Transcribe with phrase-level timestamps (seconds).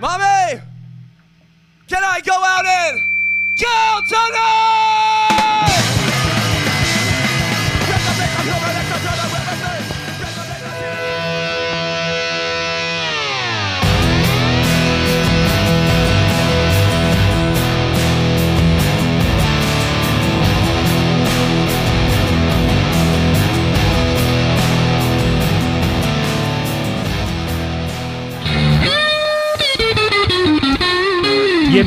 [0.00, 0.60] Mommy!
[1.88, 3.00] Can I go out and
[3.56, 4.87] kill tonight?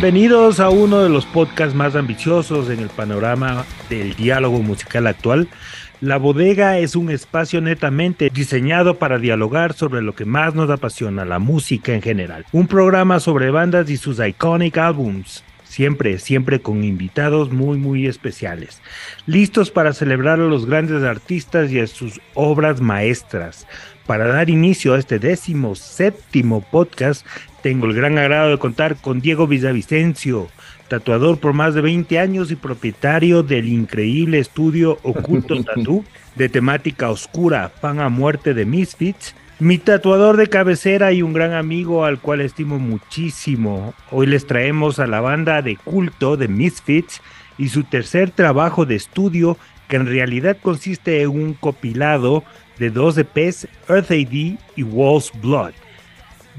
[0.02, 5.48] Bienvenidos a uno de los podcasts más ambiciosos en el panorama del diálogo musical actual.
[6.00, 11.24] La bodega es un espacio netamente diseñado para dialogar sobre lo que más nos apasiona,
[11.24, 12.48] la música en general.
[12.52, 15.44] Un programa sobre bandas y sus iconic albums.
[15.66, 18.82] Siempre, siempre con invitados muy, muy especiales.
[19.28, 23.68] Listos para celebrar a los grandes artistas y a sus obras maestras.
[24.08, 27.26] Para dar inicio a este décimo séptimo podcast,
[27.62, 30.48] tengo el gran agrado de contar con Diego Villavicencio,
[30.88, 36.04] tatuador por más de 20 años y propietario del increíble estudio Oculto Tatú
[36.36, 39.36] de temática oscura, fan a muerte de Misfits.
[39.60, 43.94] Mi tatuador de cabecera y un gran amigo al cual estimo muchísimo.
[44.10, 47.22] Hoy les traemos a la banda de culto de Misfits
[47.60, 52.44] y su tercer trabajo de estudio que en realidad consiste en un copilado
[52.80, 55.74] de dos EPs, Earth AD y Walls Blood.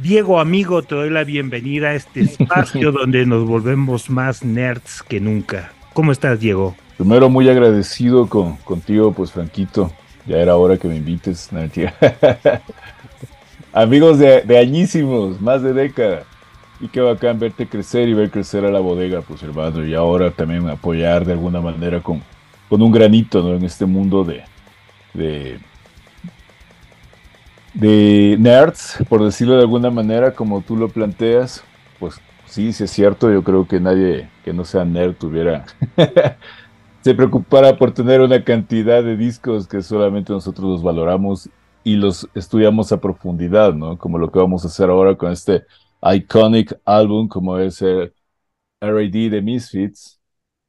[0.01, 5.21] Diego, amigo, te doy la bienvenida a este espacio donde nos volvemos más nerds que
[5.21, 5.73] nunca.
[5.93, 6.75] ¿Cómo estás, Diego?
[6.97, 9.93] Primero, muy agradecido con, contigo, pues, Franquito.
[10.27, 11.51] Ya era hora que me invites.
[11.53, 11.61] No,
[13.73, 16.25] Amigos de, de, añísimos, más de década.
[16.81, 19.85] Y qué bacán verte crecer y ver crecer a la bodega, pues, hermano.
[19.85, 22.23] Y ahora también apoyar de alguna manera con,
[22.69, 23.55] con un granito, ¿no?
[23.55, 24.43] En este mundo de,
[25.13, 25.59] de
[27.75, 31.65] de nerds, por decirlo de alguna manera, como tú lo planteas,
[31.99, 35.65] pues sí, sí es cierto, yo creo que nadie que no sea nerd tuviera,
[37.03, 41.49] se preocupara por tener una cantidad de discos que solamente nosotros los valoramos
[41.85, 43.99] y los estudiamos a profundidad, ¿no?
[43.99, 45.65] Como lo que vamos a hacer ahora con este
[46.03, 48.13] iconic álbum como es el
[48.81, 49.31] R.A.D.
[49.31, 50.21] de Misfits,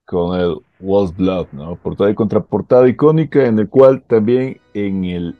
[0.05, 1.75] con el Walls Blood, ¿no?
[1.75, 5.35] Portada y contraportada icónica, en el cual también en el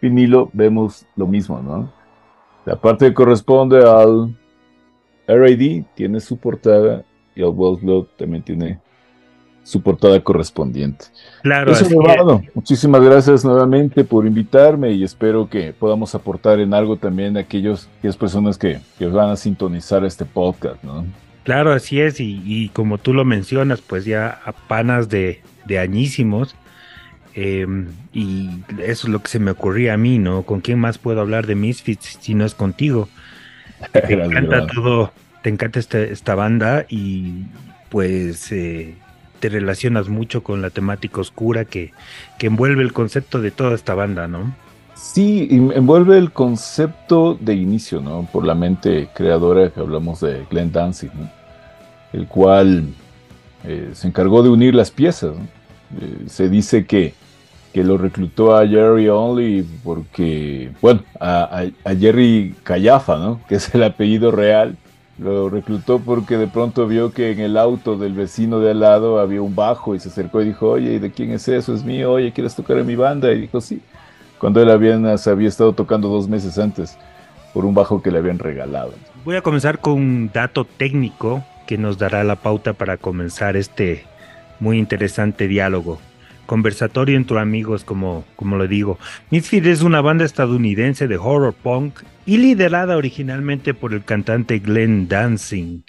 [0.00, 1.92] vinilo vemos lo mismo, ¿no?
[2.64, 4.36] La parte que corresponde al
[5.26, 7.04] RAD tiene su portada
[7.34, 8.80] y el Wells Blood también tiene
[9.62, 11.06] su portada correspondiente.
[11.42, 11.72] Claro.
[11.72, 11.86] Eso,
[12.54, 17.86] Muchísimas gracias nuevamente por invitarme y espero que podamos aportar en algo también a aquellos,
[17.98, 21.04] aquellas personas que, que van a sintonizar este podcast, ¿no?
[21.44, 25.78] Claro, así es, y, y como tú lo mencionas, pues ya a panas de, de
[25.78, 26.54] añísimos,
[27.40, 28.50] Em, y
[28.82, 30.42] eso es lo que se me ocurría a mí, ¿no?
[30.42, 33.08] ¿Con quién más puedo hablar de Misfits si no es contigo?
[33.92, 35.12] Te encanta todo,
[35.42, 37.44] te encanta esta, esta banda y
[37.90, 38.96] pues eh,
[39.38, 41.92] te relacionas mucho con la temática oscura que,
[42.40, 44.52] que envuelve el concepto de toda esta banda, ¿no?
[44.96, 48.28] Sí, envuelve el concepto de inicio, ¿no?
[48.32, 51.30] Por la mente creadora que hablamos de Glenn Danzig, ¿no?
[52.12, 52.88] El cual
[53.62, 55.46] eh, se encargó de unir las piezas, ¿no?
[56.00, 57.14] eh, se dice que
[57.72, 61.64] que lo reclutó a Jerry Only porque, bueno, a,
[61.98, 63.40] Jerry Callafa, ¿no?
[63.48, 64.76] Que es el apellido real.
[65.18, 69.18] Lo reclutó porque de pronto vio que en el auto del vecino de al lado
[69.18, 71.74] había un bajo y se acercó y dijo, oye, ¿y de quién es eso?
[71.74, 73.32] Es mío, oye, ¿quieres tocar en mi banda?
[73.32, 73.80] Y dijo, sí.
[74.38, 76.96] Cuando él había, había estado tocando dos meses antes
[77.52, 78.92] por un bajo que le habían regalado.
[79.24, 84.04] Voy a comenzar con un dato técnico que nos dará la pauta para comenzar este
[84.60, 85.98] muy interesante diálogo
[86.48, 88.98] conversatorio entre amigos, como, como lo digo.
[89.30, 95.08] Misfit es una banda estadounidense de horror punk y liderada originalmente por el cantante Glenn
[95.08, 95.82] Dancing.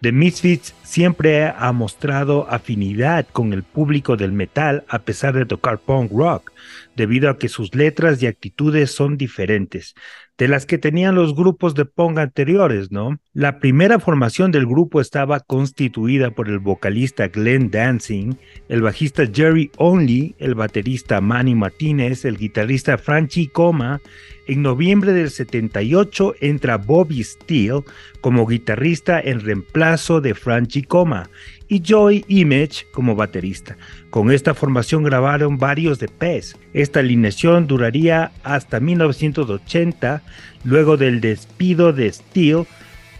[0.00, 5.78] The Misfits siempre ha mostrado afinidad con el público del metal a pesar de tocar
[5.78, 6.52] punk rock,
[6.96, 9.94] debido a que sus letras y actitudes son diferentes
[10.38, 13.18] de las que tenían los grupos de punk anteriores, ¿no?
[13.32, 18.34] La primera formación del grupo estaba constituida por el vocalista Glenn Dancing,
[18.68, 24.00] el bajista Jerry Only, el baterista Manny Martínez, el guitarrista Franchi Coma.
[24.48, 27.82] En noviembre del 78 entra Bobby Steele
[28.20, 31.28] como guitarrista en reemplazo de Franchi Coma
[31.68, 33.76] y Joy Image como baterista.
[34.10, 36.56] Con esta formación grabaron varios de PES.
[36.74, 40.22] Esta alineación duraría hasta 1980,
[40.62, 42.66] luego del despido de Steele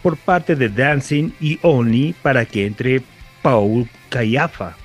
[0.01, 3.01] por parte de Dancing y Only para que entre
[3.41, 4.77] Paul Callafa.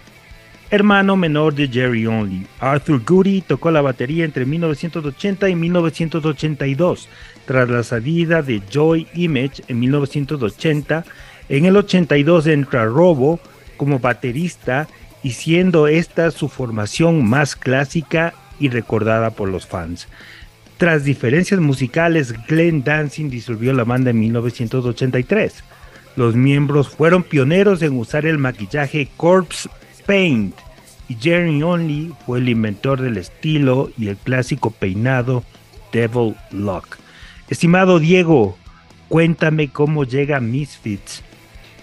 [0.73, 2.47] Hermano menor de Jerry Only.
[2.59, 7.11] Arthur Goody tocó la batería entre 1980 y 1982.
[7.45, 11.05] Tras la salida de Joy Image en 1980,
[11.51, 13.39] en el 82 entra Robo
[13.77, 14.89] como baterista
[15.23, 20.09] y siendo esta su formación más clásica y recordada por los fans.
[20.79, 25.65] Tras diferencias musicales, Glenn Dancing disolvió la banda en 1983.
[26.17, 29.69] Los miembros fueron pioneros en usar el maquillaje Corpse
[30.07, 30.55] Paint
[31.09, 35.45] y Jerry Only fue el inventor del estilo y el clásico peinado
[35.93, 36.99] Devil Lock.
[37.49, 38.57] Estimado Diego,
[39.09, 41.23] cuéntame cómo llega Misfits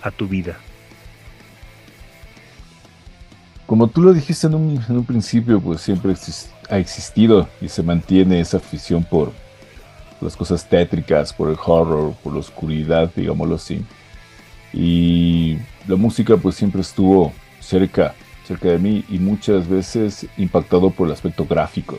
[0.02, 0.58] a tu vida.
[3.66, 6.16] Como tú lo dijiste en un, principio, pues siempre
[6.72, 9.32] ha existido y se mantiene esa afición por
[10.22, 13.86] las cosas tétricas, por el horror, por la oscuridad, digámoslo así.
[14.74, 15.58] Y
[15.88, 17.32] la música pues siempre estuvo
[17.70, 18.16] cerca,
[18.48, 21.98] cerca de mí y muchas veces impactado por el aspecto gráfico,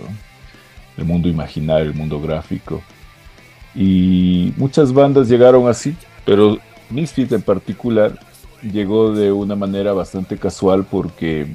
[0.97, 2.83] el mundo imaginario, el mundo gráfico.
[3.75, 6.59] Y muchas bandas llegaron así, pero
[6.91, 8.19] Misfit en particular
[8.63, 11.47] llegó de una manera bastante casual porque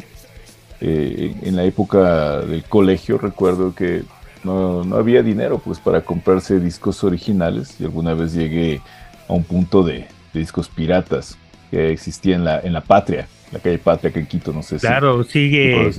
[0.79, 4.03] eh, en la época del colegio recuerdo que
[4.43, 8.81] no, había dinero pues para comprarse discos originales y alguna vez llegué
[9.27, 11.37] a un punto de, discos piratas
[11.71, 14.77] que existía en la, en la Patria, la calle Patria que en Quito, no sé
[14.77, 15.91] claro, sigue,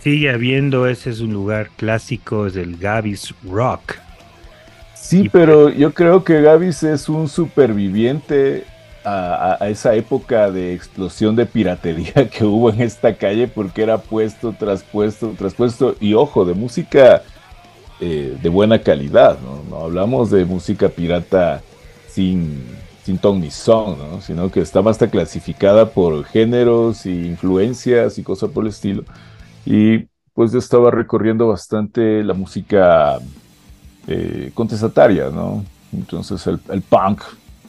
[0.00, 3.94] sigue habiendo, ese es un lugar clásico, es el Gavis Rock.
[4.94, 8.64] Sí, pero yo creo que Gavis es un superviviente
[9.04, 14.54] a, esa época de explosión de piratería que hubo en esta calle porque era puesto
[14.58, 17.22] tras puesto tras puesto y ojo, de música
[18.00, 19.78] eh, de buena calidad, ¿no?
[19.78, 21.62] hablamos de música pirata
[22.06, 22.62] sin,
[23.08, 28.64] sin ni son, sino que estaba hasta clasificada por géneros y influencias y cosas por
[28.64, 29.04] el estilo.
[29.64, 33.18] Y pues yo estaba recorriendo bastante la música
[34.06, 35.64] eh, contestataria, ¿no?
[35.90, 37.22] Entonces el, el punk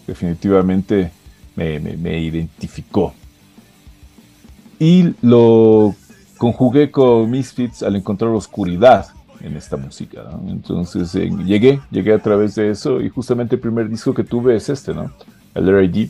[0.05, 1.11] definitivamente
[1.55, 3.13] me, identificó.
[4.77, 5.95] Y lo
[6.37, 9.07] conjugué con Misfits al encontrar oscuridad
[9.41, 10.23] en esta música.
[10.47, 14.69] Entonces llegué, llegué a través de eso y justamente el primer disco que tuve es
[14.69, 15.11] este, ¿no?
[15.55, 16.09] El R.I.D.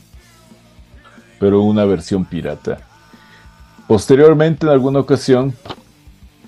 [1.40, 2.80] Pero una versión pirata.
[3.88, 5.54] Posteriormente, en alguna ocasión,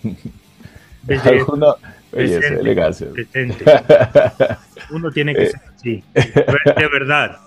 [1.24, 1.76] alguna,
[2.12, 3.08] elegancia.
[4.92, 7.38] Uno tiene que ser así, de verdad.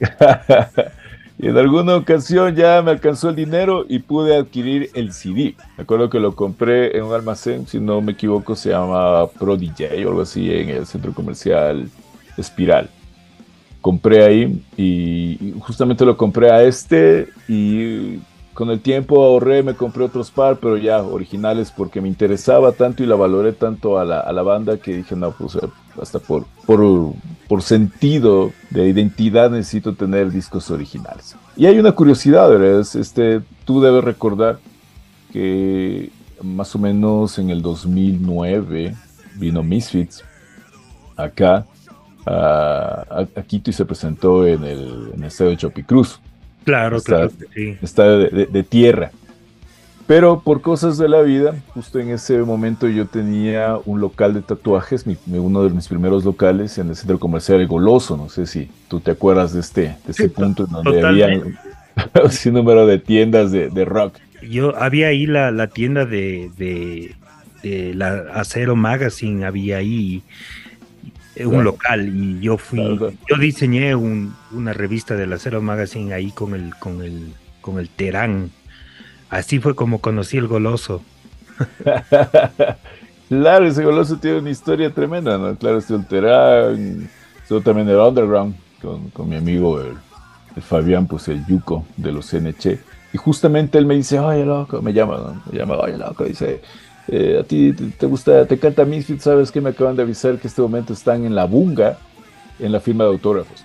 [1.38, 5.54] y en alguna ocasión ya me alcanzó el dinero y pude adquirir el CD.
[5.76, 9.56] Me acuerdo que lo compré en un almacén, si no me equivoco, se llama Pro
[9.56, 11.88] DJ o algo así, en el centro comercial
[12.36, 12.90] Espiral.
[13.80, 18.18] Compré ahí y justamente lo compré a este y
[18.52, 23.04] con el tiempo ahorré, me compré otros par, pero ya originales porque me interesaba tanto
[23.04, 25.56] y la valoré tanto a la, a la banda que dije, no, pues
[26.00, 27.14] hasta por, por,
[27.48, 31.36] por, sentido de identidad necesito tener discos originales.
[31.56, 32.80] Y hay una curiosidad, ¿verdad?
[32.80, 34.58] Este, tú debes recordar
[35.32, 36.10] que
[36.42, 38.94] más o menos en el 2009
[39.36, 40.24] vino Misfits
[41.16, 41.66] acá
[42.26, 46.20] a, Quito y se presentó en el, en el estadio de Chopicruz.
[46.64, 47.30] Claro, claro.
[47.54, 47.78] Sí.
[47.80, 49.10] Está de, tierra.
[50.08, 54.40] Pero por cosas de la vida, justo en ese momento yo tenía un local de
[54.40, 58.16] tatuajes, uno de mis primeros locales en el centro comercial El Goloso.
[58.16, 61.58] No sé si tú te acuerdas de este, de este punto en donde había un
[62.54, 64.14] número de tiendas de, rock.
[64.48, 67.14] Yo había ahí la, tienda de, de,
[67.62, 70.22] de, la Acero Magazine, había ahí
[71.36, 76.74] un local y yo fui, yo diseñé una revista del Acero Magazine ahí con el,
[76.76, 78.50] con el, con el Terán.
[79.30, 81.02] Así fue como conocí el goloso.
[83.28, 85.54] claro, ese goloso tiene una historia tremenda, ¿no?
[85.56, 87.10] Claro, el Terán,
[87.42, 88.54] estuvo también el Underground
[89.12, 89.96] con, mi amigo el,
[90.62, 92.78] Fabián, pues el Yuco de los NH.
[93.12, 96.60] Y justamente él me dice, oye loco, me llama, me llama, oye loco, dice,
[97.06, 100.48] eh, a ti te, gusta, te canta Misfit, sabes que me acaban de avisar que
[100.48, 101.98] este momento están en la bunga,
[102.58, 103.64] en la firma de autógrafos.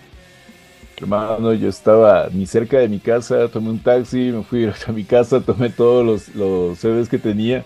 [0.98, 5.04] Hermano, yo estaba ni cerca de mi casa, tomé un taxi, me fui a mi
[5.04, 7.66] casa, tomé todos los, los CDs que tenía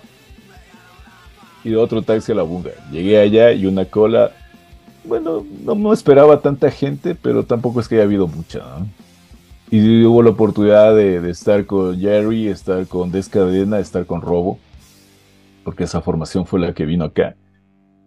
[1.64, 2.72] y otro taxi a la bunga.
[2.92, 4.32] Llegué allá y una cola,
[5.04, 8.64] bueno, no, esperaba tanta gente, pero tampoco es que haya habido mucha.
[9.70, 14.60] Y hubo la oportunidad de, de, estar con Jerry, estar con Descadena, estar con Robo
[15.68, 17.36] porque esa formación fue la que vino acá.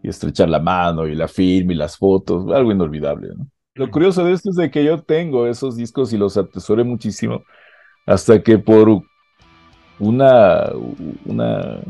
[0.03, 3.35] Y estrechar la mano y la firma y las fotos, algo inolvidable.
[3.75, 7.45] Lo curioso de esto es de que yo tengo esos discos y los atesoré muchísimo,
[8.07, 9.03] hasta que por
[9.99, 10.71] una,
[11.25, 11.81] una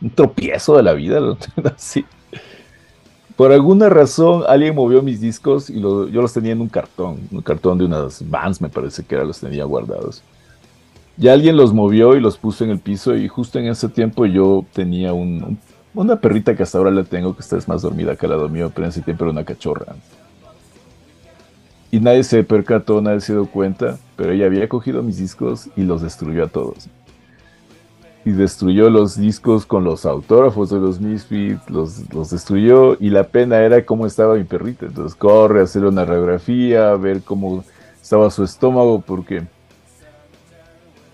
[0.00, 1.20] un tropiezo de la vida,
[1.76, 2.04] así.
[3.36, 7.42] Por alguna razón alguien movió mis discos y yo los tenía en un cartón, un
[7.42, 10.22] cartón de unas Vans me parece que era, los tenía guardados.
[11.16, 14.26] Y alguien los movió y los puso en el piso y justo en ese tiempo
[14.26, 18.26] yo tenía una perrita que hasta ahora la tengo, que está es más dormida que
[18.26, 19.94] la mío, pero en ese tiempo era una cachorra.
[21.90, 25.82] Y nadie se percató, nadie se dio cuenta, pero ella había cogido mis discos y
[25.82, 26.88] los destruyó a todos
[28.28, 33.24] y destruyó los discos con los autógrafos de los Misfits, los, los destruyó y la
[33.24, 34.84] pena era cómo estaba mi perrita.
[34.84, 37.64] Entonces corre a hacer una radiografía, a ver cómo
[38.02, 39.44] estaba su estómago, porque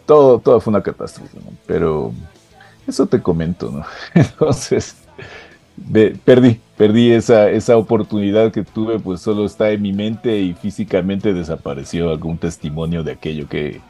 [0.07, 2.12] todo, todo fue una catástrofe, Pero
[2.87, 3.85] eso te comento, ¿no?
[4.14, 4.97] Entonces,
[6.25, 11.33] perdí, perdí esa, esa oportunidad que tuve, pues solo está en mi mente y físicamente
[11.33, 13.81] desapareció algún testimonio de aquello que,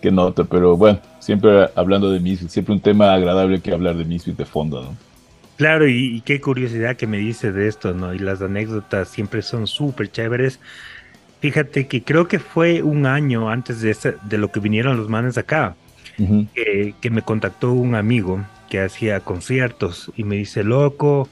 [0.00, 0.12] que
[0.48, 4.44] pero bueno, siempre hablando de Misfit, siempre un tema agradable que hablar de Misfit de
[4.44, 4.96] fondo, ¿no?
[5.56, 8.12] Claro, y, qué curiosidad que me dice de esto, ¿no?
[8.12, 10.60] Y las anécdotas siempre son súper chéveres.
[11.40, 15.38] Fíjate que creo que fue un año antes de, de lo que vinieron los manes
[15.38, 15.74] acá,
[16.54, 21.28] que, que me contactó un amigo que hacía conciertos y me dice, loco,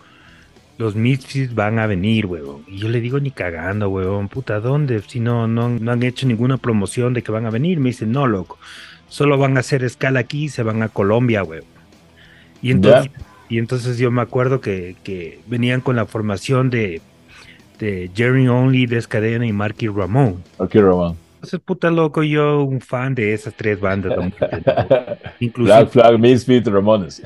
[0.79, 2.63] los Misfits van a venir, huevón.
[2.67, 5.01] Y yo le digo, ni cagando, huevón, puta, ¿dónde?
[5.03, 7.79] Si no, no, no han hecho ninguna promoción de que van a venir.
[7.79, 8.59] Me dice, no, loco,
[9.09, 11.69] solo van a hacer escala aquí y se van a Colombia, huevón.
[12.61, 13.11] Y entonces,
[13.49, 17.03] y entonces yo me acuerdo que, que, venían con la formación de,
[17.79, 20.43] de Jerry Only, Descadena y Marky Ramón.
[20.59, 21.24] Marky Ramón.
[21.45, 24.15] Entonces, puta loco, yo un fan de esas tres bandas.
[25.41, 27.23] Inclusive, Black Flag, Misfit, Ramones.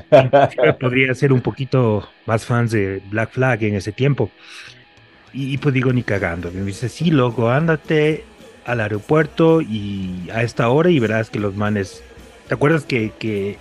[0.81, 4.29] podría ser un poquito más fans de Black Flag en ese tiempo.
[5.31, 6.51] Y, pues digo, ni cagando.
[6.51, 8.25] Me dice, sí, loco, ándate
[8.65, 12.03] al aeropuerto y a esta hora y verás que los manes...
[12.49, 13.55] ¿Te acuerdas que, que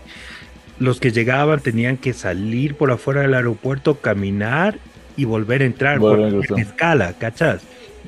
[0.80, 4.76] los que llegaban tenían que salir por afuera del aeropuerto, caminar
[5.16, 6.18] y volver a entrar por
[6.58, 7.62] escala, ¿cachas?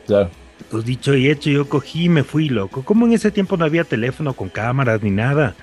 [0.09, 0.29] Ya.
[0.71, 2.83] Pues dicho y hecho, yo cogí y me fui, loco.
[2.83, 5.55] Como en ese tiempo no había teléfono con cámaras ni nada.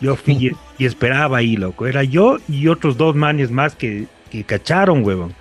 [0.00, 1.86] Yo fui y, esperaba ahí, loco.
[1.86, 5.34] Era yo y otros dos manes más que, que cacharon, huevón.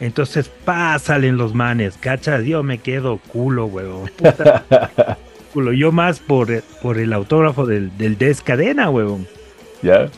[0.00, 2.44] Entonces, pásalen los manes, cachas.
[2.44, 4.10] Yo me quedo culo, huevón.
[5.52, 5.72] culo.
[5.72, 9.26] Yo más por, por el autógrafo del, del Descadena, huevón.
[9.82, 10.08] Ya.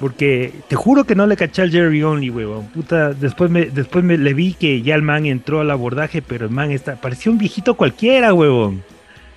[0.00, 2.66] Porque te juro que no le caché al Jerry Only, huevón.
[2.68, 6.46] Puta, después me, después me le vi que ya el man entró al abordaje, pero
[6.46, 8.82] el man está, parecía un viejito cualquiera, huevón.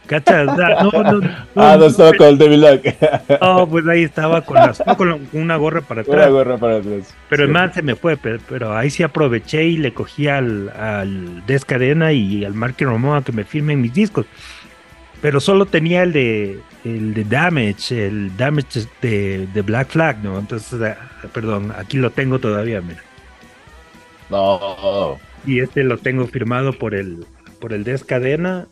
[0.06, 0.48] ¿Cachas?
[0.48, 2.66] No, no, no, ah, no estaba con el Devil
[3.42, 4.58] No, pues ahí estaba con,
[4.98, 6.18] con una gorra para atrás.
[6.18, 7.16] Una gorra para atrás.
[7.30, 11.46] Pero el man se me fue, pero, ahí sí aproveché y le cogí al, al
[11.46, 14.26] Descadena y al Marky Romoa que me firmen mis discos
[15.22, 20.40] pero solo tenía el de el de Damage, el Damage de, de Black Flag, ¿no?
[20.40, 20.98] Entonces, ah,
[21.34, 23.02] perdón, aquí lo tengo todavía, mira.
[24.30, 25.20] No.
[25.46, 27.26] Y este lo tengo firmado por el
[27.60, 28.68] por el Descadena.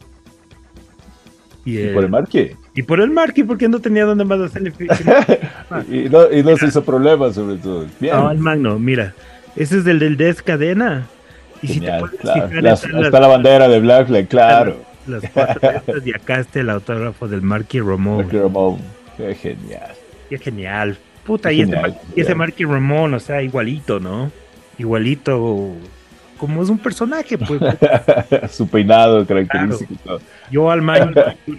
[1.66, 2.52] Y, ¿Y por el Marky.
[2.76, 4.72] Y por el Marky, porque no tenía dónde más hacerle
[5.90, 7.86] y no, y no se hizo problema, sobre todo.
[8.00, 9.14] No, el Magno, mira.
[9.56, 11.08] Ese es el del Descadena.
[11.62, 15.62] Y si te está la bandera de Black Flag, claro las cuatro
[16.06, 18.18] y acá está el autógrafo del Marky Ramón.
[18.18, 18.80] Marky Ramón,
[19.18, 19.94] qué genial.
[20.30, 20.98] Qué genial.
[21.26, 21.66] Puta, y,
[22.16, 24.32] ese, Marky Ramón, o sea, igualito, ¿no?
[24.78, 25.74] Igualito,
[26.38, 27.60] como es un personaje, pues.
[28.52, 30.22] Su peinado característico.
[30.52, 31.14] Yo al man,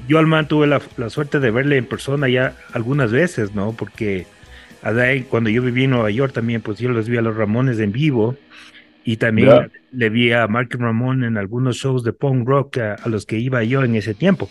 [0.07, 3.73] yo al man tuve la, suerte de verle en persona ya algunas veces, ¿no?
[3.73, 4.26] Porque
[5.28, 7.93] cuando yo viví en Nueva York también, pues yo los vi a los Ramones en
[7.93, 8.37] vivo
[9.09, 13.25] y también le vi a Mark Ramón en algunos shows de punk rock a, los
[13.25, 14.50] que iba yo en ese tiempo.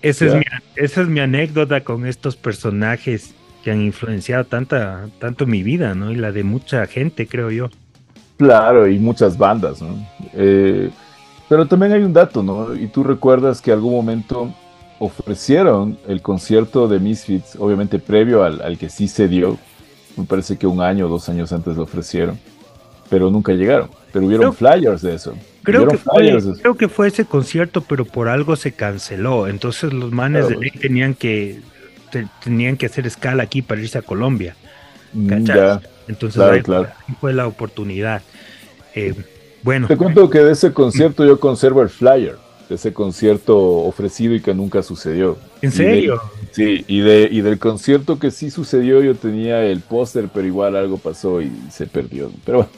[0.00, 0.44] Esa, es mi,
[0.76, 6.10] esa es mi anécdota con estos personajes que han influenciado tanta, tanto mi vida, ¿no?
[6.10, 7.68] Y la de mucha gente, creo yo.
[8.38, 10.02] Claro, y muchas bandas, ¿no?
[10.32, 10.88] Eh,
[11.50, 12.74] pero también hay un dato, ¿no?
[12.74, 14.54] Y tú recuerdas que algún momento
[15.00, 19.58] ofrecieron el concierto de Misfits, obviamente previo al, al que sí se dio,
[20.16, 22.38] me parece que un año o dos años antes lo ofrecieron
[23.10, 23.90] pero nunca llegaron.
[24.12, 25.34] Pero hubieron flyers de eso.
[25.62, 29.46] Creo que, fue, creo que fue ese concierto, pero por algo se canceló.
[29.46, 31.60] Entonces los manes de ley tenían que
[32.42, 34.56] tenían que hacer escala aquí para irse a Colombia.
[35.12, 35.32] Mm,
[36.08, 36.62] Entonces ahí
[37.20, 38.22] fue la oportunidad.
[38.94, 39.14] Eh,
[39.62, 39.86] bueno.
[39.86, 42.36] Te cuento que de ese concierto yo conservo el flyer
[42.70, 45.36] de ese concierto ofrecido y que nunca sucedió.
[45.60, 46.22] ¿En serio?
[46.52, 50.76] sí, y, de, y del concierto que sí sucedió yo tenía el póster, pero igual
[50.76, 52.30] algo pasó y se perdió.
[52.46, 52.72] Pero bueno,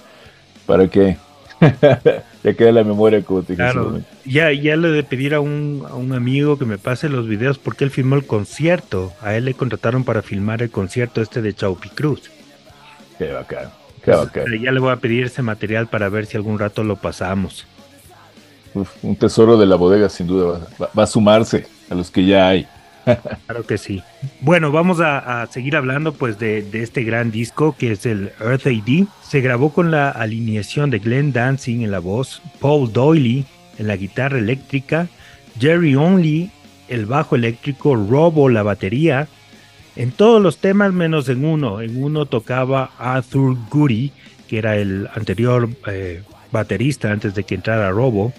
[0.66, 1.16] ¿Para qué?
[2.42, 3.54] ya queda la memoria como te.
[3.54, 7.28] Claro, ya, ya le de pedir a un, a un amigo que me pase los
[7.28, 9.12] videos porque él filmó el concierto.
[9.21, 12.31] A él le contrataron para filmar el concierto este de Chaupi Cruz.
[13.19, 13.71] Qué bacán.
[14.04, 14.45] Qué bacán.
[14.61, 17.66] ya le voy a pedir ese material para ver si algún rato lo pasamos.
[19.02, 22.66] un tesoro de la bodega sin duda va a sumarse a los que ya hay.
[23.05, 24.03] Claro que sí.
[24.41, 29.07] Bueno, vamos a, seguir hablando pues de, este gran disco que es el Earth AD.
[29.23, 33.45] Se grabó con la alineación de Glenn Dancing en la voz, Paul Doyley
[33.79, 35.09] en la guitarra eléctrica,
[35.59, 36.51] Jerry Only
[36.89, 39.29] el bajo eléctrico, Robo la batería.
[39.97, 41.81] En todos los temas menos en uno.
[41.81, 44.13] En uno tocaba Arthur Goody,
[44.49, 48.33] que era el anterior eh, baterista antes de que entrara Robo.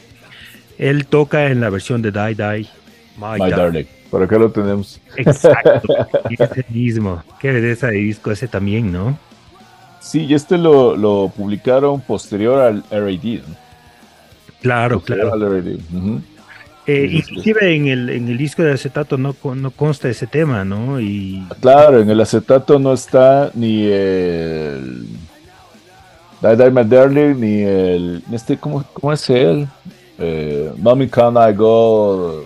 [0.77, 2.67] Él toca en la versión de Die Die
[3.17, 3.85] My, Darling.
[4.13, 5.01] Por acá lo tenemos.
[5.17, 5.81] Exacto.
[6.29, 7.23] y ese mismo.
[7.39, 9.17] Qué belleza de disco ese también, ¿no?
[10.01, 13.41] Sí, y este lo, publicaron posterior al RAD.
[14.61, 15.57] Claro, claro.
[16.85, 21.01] Eh, inclusive en el, en el disco de acetato no, no consta ese tema, ¿no?
[21.01, 21.43] Y...
[21.59, 25.07] Claro, en el acetato no está ni el
[26.39, 28.23] Die Die My Darling, ni el...
[28.31, 29.67] Este, ¿cómo, cómo es él?
[30.19, 32.43] Eh, Mommy Can I Go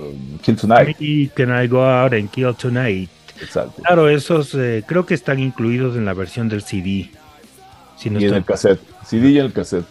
[0.48, 0.98] Kill Tonight.
[1.36, 3.10] Can I Go Out and Kill Tonight.
[3.42, 3.82] Exacto.
[3.82, 7.12] Claro, esos eh, creo que están incluidos en la versión del CD.
[8.02, 8.80] y en el cassette.
[9.06, 9.86] CD y el cassette.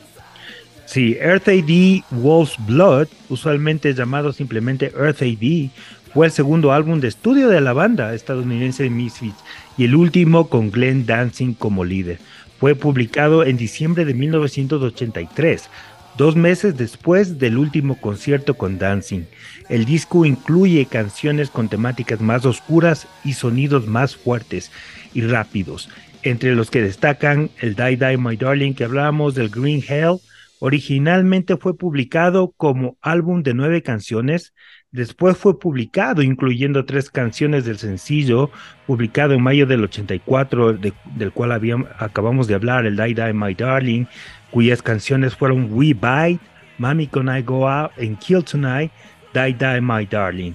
[0.86, 5.70] Sí, Earth AD Wolf's Blood, usualmente llamado simplemente Earth AD,
[6.14, 9.36] fue el segundo álbum de estudio de la banda estadounidense Misfits
[9.76, 12.18] y el último con Glenn Dancing como líder.
[12.58, 15.68] Fue publicado en diciembre de 1983,
[16.16, 19.25] dos meses después del último concierto con Dancing.
[19.68, 24.70] El disco incluye canciones con temáticas más oscuras y sonidos más fuertes
[25.12, 25.88] y rápidos,
[26.23, 30.18] entre los que destacan el Die Die My Darling que hablábamos del Green Hell.
[30.61, 34.54] Originalmente fue publicado como álbum de nueve canciones,
[34.90, 38.50] después fue publicado incluyendo tres canciones del sencillo,
[38.87, 41.52] publicado en mayo del 84, del cual
[41.99, 44.06] acabamos de hablar, el Die Die My Darling,
[44.50, 46.40] cuyas canciones fueron We Bite,
[46.78, 48.90] Mommy Can I Go Out and Kill Tonight,
[49.36, 50.54] Die Die My Darling.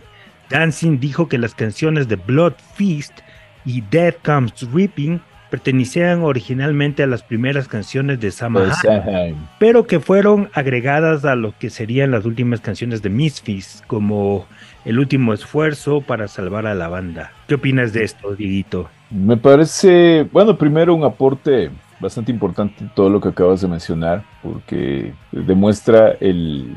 [0.49, 3.13] Dancing dijo que las canciones de Blood Feast
[3.63, 10.49] y Death Comes Reaping pertenecían originalmente a las primeras canciones de Samahain, pero que fueron
[10.53, 14.47] agregadas a lo que serían las últimas canciones de Misfits, como
[14.83, 17.33] El último esfuerzo para salvar a la banda.
[17.47, 18.89] ¿Qué opinas de esto, Dieguito?
[19.11, 25.13] Me parece, bueno, primero un aporte bastante importante todo lo que acabas de mencionar, porque
[25.31, 26.75] demuestra el,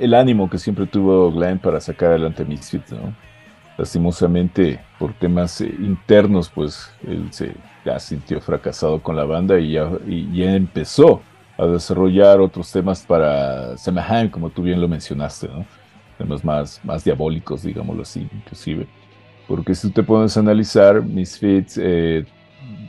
[0.00, 3.14] el ánimo que siempre tuvo Glenn para sacar adelante Misfits, ¿no?
[3.78, 7.54] Lastimosamente, por temas eh, internos, pues él se
[7.98, 9.90] sintió fracasado con la banda y ya,
[10.54, 11.22] empezó
[11.58, 15.64] a desarrollar otros temas para Semahan, como tú bien lo mencionaste, ¿no?
[16.18, 18.86] Temas más, más diabólicos, digámoslo así, inclusive.
[19.46, 22.24] Porque si tú te pones a analizar, Misfits eh,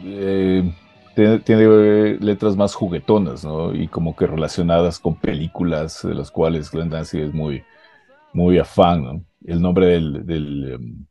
[0.05, 0.73] eh,
[1.17, 3.73] tiene, letras más juguetonas, ¿no?
[3.73, 7.63] Y como que relacionadas con películas de las cuales Glenn Danzig es muy,
[8.33, 9.25] muy afán, ¿no?
[9.45, 11.05] El nombre del, em,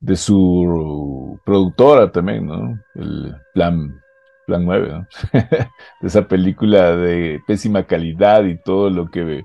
[0.00, 2.78] de su productora también, ¿no?
[2.94, 3.98] El Plan,
[4.46, 5.06] plan 9, ¿no?
[5.32, 9.44] de esa película de pésima calidad y todo lo que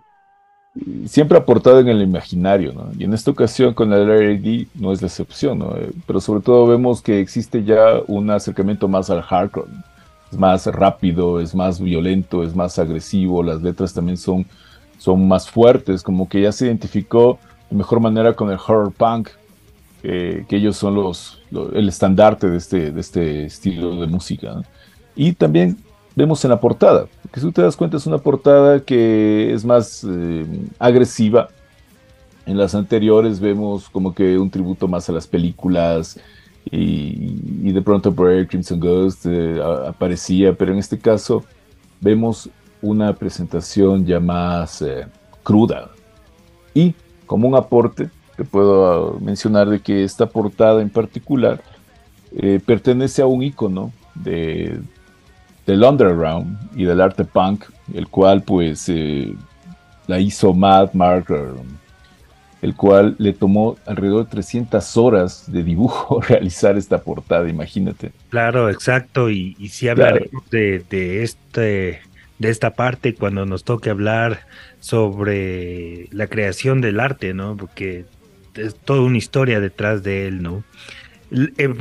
[1.06, 2.74] siempre aportado en el imaginario.
[2.98, 5.62] Y en esta ocasión con el RAD no es la excepción.
[5.62, 9.70] Eh, pero sobre todo vemos que existe ya un acercamiento más al hardcore,
[10.32, 14.46] es más rápido, es más violento, es más agresivo, las letras también son,
[14.98, 17.38] son más fuertes, como que ya se identificó
[17.70, 19.30] de mejor manera con el horror punk,
[20.02, 21.40] que ellos son los,
[21.74, 24.62] el estandarte de este, de este estilo de música.
[25.16, 25.78] Y también
[26.16, 27.06] vemos en la portada.
[27.34, 30.46] Porque si tú te das cuenta es una portada que es más eh,
[30.78, 31.50] agresiva.
[32.46, 36.20] En las anteriores vemos como que un tributo más a las películas
[36.70, 41.44] y, de pronto por Crimson Ghost eh, aparecía, pero en este caso
[42.00, 42.52] vemos
[42.84, 45.08] una presentación ya más eh,
[45.42, 45.90] cruda.
[46.76, 46.94] Y
[47.26, 51.64] como un aporte, te puedo mencionar de que esta portada en particular
[52.68, 54.80] pertenece a un icono de,
[55.66, 59.34] del underground y del arte punk, el cual pues eh,
[60.08, 61.54] la hizo Matt Marker,
[62.62, 68.12] el cual le tomó alrededor de 300 horas de dibujo realizar esta portada, imagínate.
[68.30, 72.02] Claro, exacto, y, si hablaremos de, de, este,
[72.40, 74.42] de esta parte cuando nos toque hablar
[74.80, 77.56] sobre la creación del arte, ¿no?
[77.56, 78.06] Porque
[78.56, 80.64] es toda una historia detrás de él, ¿no?
[81.58, 81.74] Eh,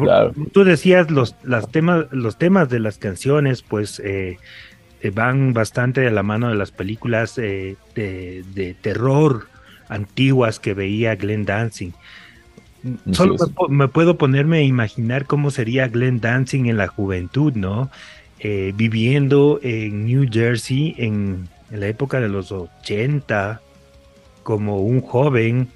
[0.52, 4.38] tú decías los, las temas, los temas de las canciones, pues eh,
[5.14, 9.48] van bastante de la mano de las películas de, de, terror
[9.88, 11.90] antiguas que veía Glenn Dancing.
[13.12, 13.36] Solo
[13.68, 17.90] me, puedo ponerme a imaginar cómo sería Glenn Dancing en la juventud, ¿no?
[18.40, 23.60] Eh, viviendo en New Jersey en, la época de los 80,
[24.42, 25.68] como un joven.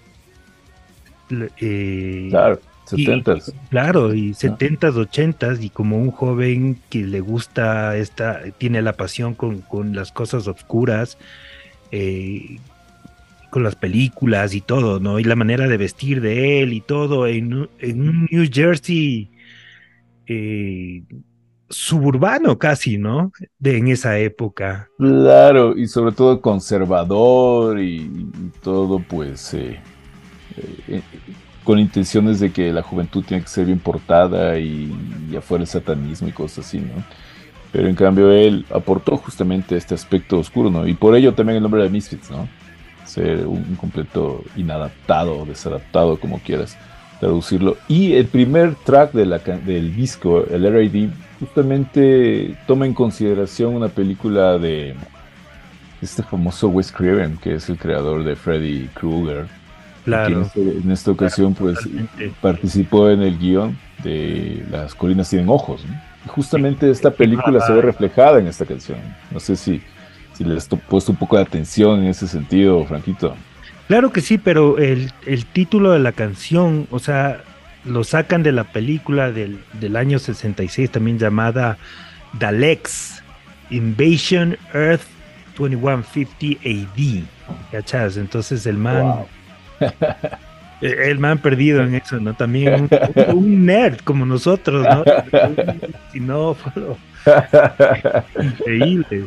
[1.61, 3.37] Eh, claro, 70
[3.71, 9.35] Claro, y 70s, 80s, y como un joven que le gusta, esta, tiene la pasión
[9.35, 11.19] con, con las cosas oscuras.
[11.93, 12.59] Eh,
[13.51, 15.19] con las películas y todo, ¿no?
[15.19, 19.31] Y la manera de vestir de él y todo en, un New Jersey
[20.27, 21.03] eh,
[21.69, 23.33] suburbano casi, ¿no?
[23.59, 24.89] De en esa época.
[24.99, 28.29] Claro, y sobre todo conservador y,
[28.63, 29.81] todo pues eh,
[30.89, 31.01] eh,
[31.67, 34.91] con intenciones de que la juventud tiene que ser bien portada y,
[35.31, 37.05] y afuera el satanismo y cosas así, ¿no?
[37.73, 40.87] Pero en cambio él aportó justamente este aspecto oscuro, ¿no?
[40.87, 42.49] Y por ello también el nombre de Misfits, ¿no?
[43.07, 46.77] ser un completo inadaptado, desadaptado, como quieras
[47.21, 47.77] traducirlo.
[47.89, 53.89] Y el primer track de la, del disco, el R.I.D., justamente toma en consideración una
[53.89, 54.95] película de
[56.03, 59.47] este famoso Wes Craven, que es el creador de Freddy Krueger.
[60.07, 60.43] Claro.
[60.43, 61.79] Este, en, esta ocasión, pues,
[62.41, 65.85] participó en el guion de Las colinas tienen ojos.
[66.25, 68.99] Y justamente esta película se ve reflejada en esta canción.
[69.31, 69.83] No sé si
[70.37, 73.35] si les he puesto un poco de atención en ese sentido, Franquito.
[73.89, 75.11] Claro que sí, pero el,
[75.53, 77.43] título de la canción, o sea,
[77.85, 81.79] lo sacan de la película del, del año 66, también llamada
[82.39, 83.23] Daleks,
[83.71, 85.07] Invasion Earth
[85.57, 87.25] 2150 AD.
[87.73, 88.17] ¿Cachas?
[88.17, 89.25] Entonces el man.
[90.81, 92.35] El man perdido en eso, ¿no?
[92.35, 92.89] También
[93.35, 95.05] un, nerd como nosotros, ¿no?
[96.13, 96.57] Si no,
[98.43, 99.27] increíble.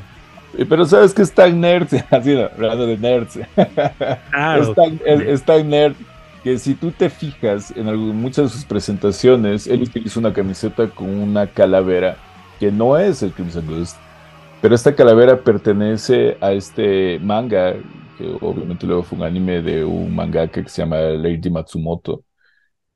[0.67, 5.93] Pero sabes que es tan nerd, así hablando de nerds, es, tan, nerd
[6.43, 7.85] que si tú te fijas en
[8.15, 12.17] muchas de sus presentaciones, él utiliza una camiseta con una calavera
[12.59, 13.97] que no es el Crimson Ghost,
[14.61, 17.75] pero esta calavera pertenece a este manga,
[18.19, 22.25] que obviamente luego fue un anime de un mangaka que se llama Lady Matsumoto,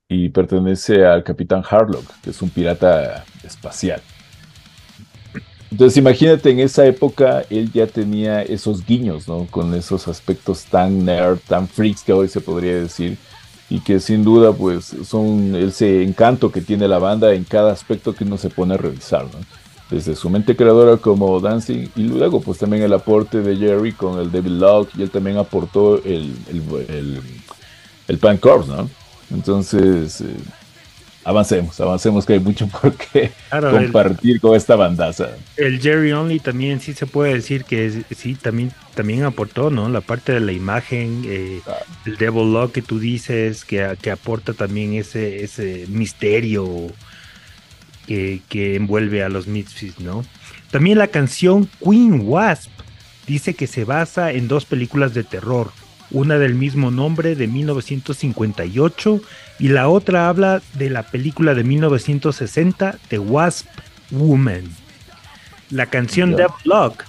[0.08, 4.02] y pertenece al Capitán Harlock, que es un pirata espacial.
[5.70, 9.46] Entonces imagínate en esa época él ya tenía esos guiños, ¿no?
[9.50, 13.16] Con esos aspectos tan nerd, tan freaks que hoy se podría decir
[13.70, 18.14] y que sin duda pues son ese encanto que tiene la banda en cada aspecto
[18.14, 19.40] que uno se pone a revisar, ¿no?
[19.90, 24.18] Desde su mente creadora como Dancing y luego pues también el aporte de Jerry con
[24.18, 27.20] el Devil Lock y él también aportó el, el, el,
[28.08, 28.88] el Pan Corps, ¿no?
[29.30, 30.20] Entonces...
[30.22, 30.36] Eh,
[31.24, 35.30] avancemos, avancemos que hay mucho por qué compartir con esta bandaza.
[35.56, 39.88] El Jerry Only también sí se puede decir que sí también también aportó, ¿no?
[39.88, 41.60] La parte de la imagen, eh,
[42.04, 46.66] el Devil Lock que tú dices que, que aporta también ese ese misterio
[48.06, 50.24] que, que envuelve a los Misfits, ¿no?
[50.70, 52.70] También la canción Queen Wasp
[53.26, 55.70] dice que se basa en dos películas de terror,
[56.10, 59.20] una del mismo nombre de 1958
[59.58, 63.66] y la otra habla de la película de 1960 The Wasp
[64.10, 64.64] Woman.
[65.70, 67.04] La canción Devil Lock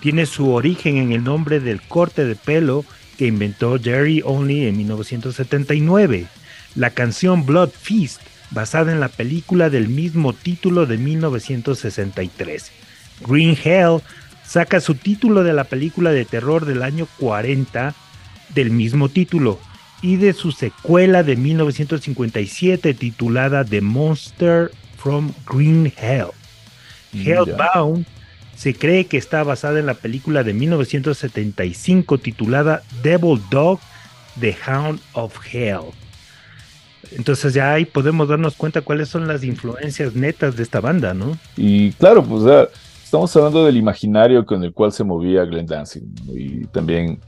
[0.00, 2.84] tiene su origen en el nombre del corte de pelo
[3.18, 6.26] que inventó Jerry Only en 1979.
[6.74, 8.20] La canción Blood Feast,
[8.50, 12.72] basada en la película del mismo título de 1963.
[13.26, 14.00] Green Hell
[14.44, 17.94] saca su título de la película de terror del año 40
[18.54, 19.60] del mismo título
[20.02, 26.30] y de su secuela de 1957 titulada The Monster from Green Hell.
[27.12, 28.06] Hellbound
[28.56, 33.80] se cree que está basada en la película de 1975 titulada Devil Dog,
[34.38, 35.92] The Hound of Hell.
[37.12, 41.36] Entonces ya ahí podemos darnos cuenta cuáles son las influencias netas de esta banda, ¿no?
[41.56, 42.68] Y claro, pues
[43.02, 47.20] estamos hablando del imaginario con el cual se movía Glenn Dancing y también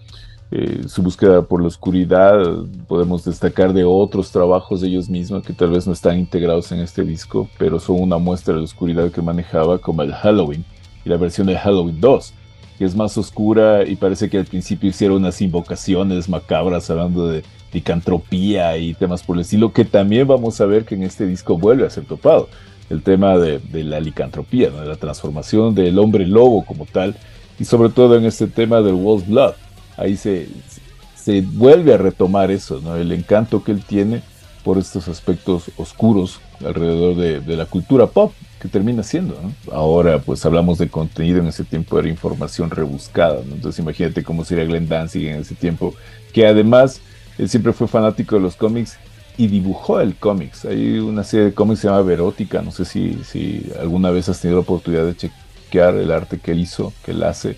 [0.54, 2.44] eh, su búsqueda por la oscuridad,
[2.86, 6.80] podemos destacar de otros trabajos de ellos mismos que tal vez no están integrados en
[6.80, 10.62] este disco, pero son una muestra de la oscuridad que manejaba como el Halloween
[11.06, 12.34] y la versión de Halloween 2,
[12.76, 17.42] que es más oscura y parece que al principio hicieron unas invocaciones macabras hablando de
[17.72, 21.58] licantropía y temas por el estilo, que también vamos a ver que en este disco
[21.58, 22.48] vuelve a ser topado.
[22.90, 27.16] El tema de, la licantropía, de la transformación del hombre lobo como tal,
[27.58, 29.54] y sobre todo en este tema del Wolf's Blood
[29.96, 30.48] ahí se,
[31.14, 32.96] se vuelve a retomar eso, ¿no?
[32.96, 34.22] El encanto que él tiene
[34.64, 39.36] por estos aspectos oscuros alrededor de, la cultura pop, que termina siendo.
[39.72, 43.40] Ahora, pues hablamos de contenido, en ese tiempo era información rebuscada.
[43.40, 45.94] Entonces, imagínate cómo sería Glenn Danzig en ese tiempo,
[46.32, 47.00] que además
[47.38, 48.98] él siempre fue fanático de los cómics
[49.36, 50.64] y dibujó el cómics.
[50.64, 54.28] Hay una serie de cómics que se llama Verótica, no sé si, si alguna vez
[54.28, 57.56] has tenido la oportunidad de chequear el arte que él hizo, que él hace.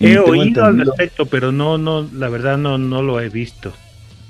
[0.00, 3.72] He oído al respecto, pero no, no, la verdad no, no lo he visto.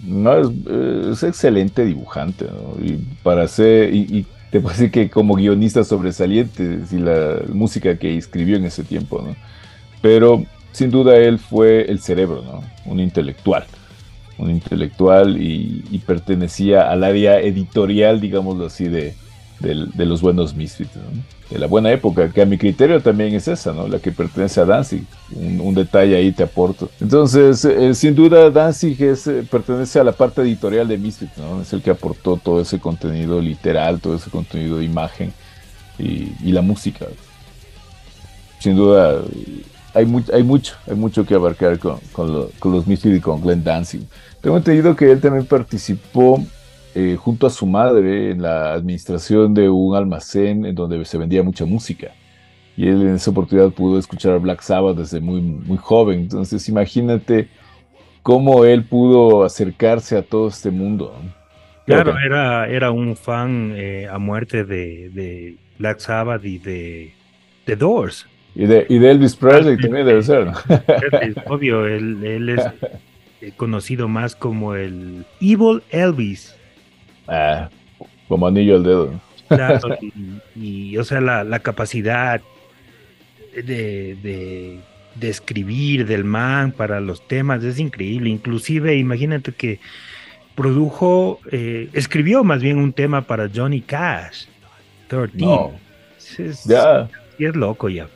[0.02, 2.46] No, es, excelente dibujante,
[2.82, 8.16] Y para ser, y, te puedo decir que como guionista sobresaliente, y la música que
[8.16, 9.34] escribió en ese tiempo, ¿no?
[10.02, 12.62] Pero sin duda él fue el cerebro, ¿no?
[12.84, 13.64] Un intelectual
[14.38, 19.14] un intelectual y, pertenecía al área editorial, digámoslo así, de,
[19.60, 20.90] los buenos Misfits,
[21.50, 23.86] de la buena época, que a mi criterio también es esa, ¿no?
[23.86, 25.04] la que pertenece a Danzig.
[25.34, 26.90] Un, detalle ahí te aporto.
[27.00, 31.62] Entonces, eh, sin duda, Danzig es, eh, pertenece a la parte editorial de Misfits, ¿no?
[31.62, 35.32] es el que aportó todo ese contenido literal, todo ese contenido de imagen
[35.98, 37.06] y, la música.
[38.58, 39.20] Sin duda,
[39.94, 42.00] hay, hay mucho, hay mucho que abarcar con,
[42.64, 44.02] los Misfits y con Glenn Danzig.
[44.40, 46.44] Tengo entendido que él también participó
[46.94, 51.42] eh, junto a su madre en la administración de un almacén en donde se vendía
[51.42, 52.12] mucha música.
[52.76, 56.20] Y él en esa oportunidad pudo escuchar Black Sabbath desde muy, muy joven.
[56.20, 57.48] Entonces imagínate
[58.22, 61.14] cómo él pudo acercarse a todo este mundo.
[61.86, 67.12] Claro, era, era un fan eh, a muerte de, Black Sabbath y de
[67.66, 68.26] The Doors.
[68.54, 70.48] Y de, y de Elvis Presley también debe ser.
[71.46, 72.64] obvio, él, él es
[73.44, 76.56] Eh, conocido más como el Evil Elvis.
[77.28, 77.68] Ah,
[78.26, 79.20] como anillo al dedo.
[79.48, 79.98] Claro,
[80.56, 82.40] y, o sea, la, capacidad
[83.54, 84.80] de,
[85.14, 88.30] de, escribir del man para los temas es increíble.
[88.30, 89.78] Inclusive, imagínate que
[90.54, 94.46] produjo, eh, escribió más bien un tema para Johnny Cash,
[95.08, 96.52] 13.
[96.64, 97.10] ya.
[97.38, 98.08] es loco ya.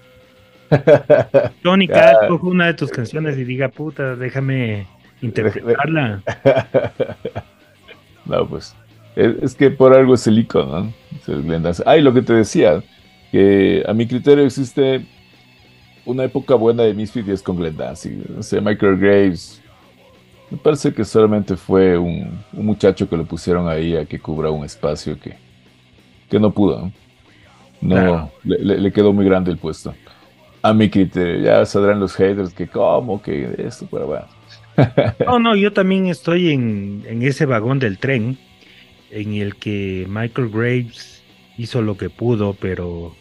[1.65, 4.87] Johnny Cash coge una de tus canciones y diga, puta, déjame
[5.23, 6.23] interpretarla.
[8.27, 8.75] no, pues.
[9.17, 10.93] Es, que por algo es el icono, ¿no?
[11.87, 12.83] Ah, lo que te decía,
[13.33, 15.05] que a mi criterio existe
[16.05, 18.19] una época buena de Misfit y es con Glenn Danzig.
[18.39, 19.61] O sea, Michael Graves,
[20.51, 24.65] me parece que solamente fue un, muchacho que lo pusieron ahí a que cubra un
[24.65, 25.37] espacio que,
[26.31, 26.91] que no pudo.
[27.81, 29.95] No, le, quedó muy grande el puesto.
[30.63, 33.23] A mi criterio, ya saldrán los haters que, ¿cómo?
[33.23, 34.27] Que esto, pero bueno.
[35.27, 38.39] No, no, yo también estoy en, ese vagón del tren
[39.11, 41.23] en el que Michael Graves
[41.57, 43.15] hizo lo que pudo, pero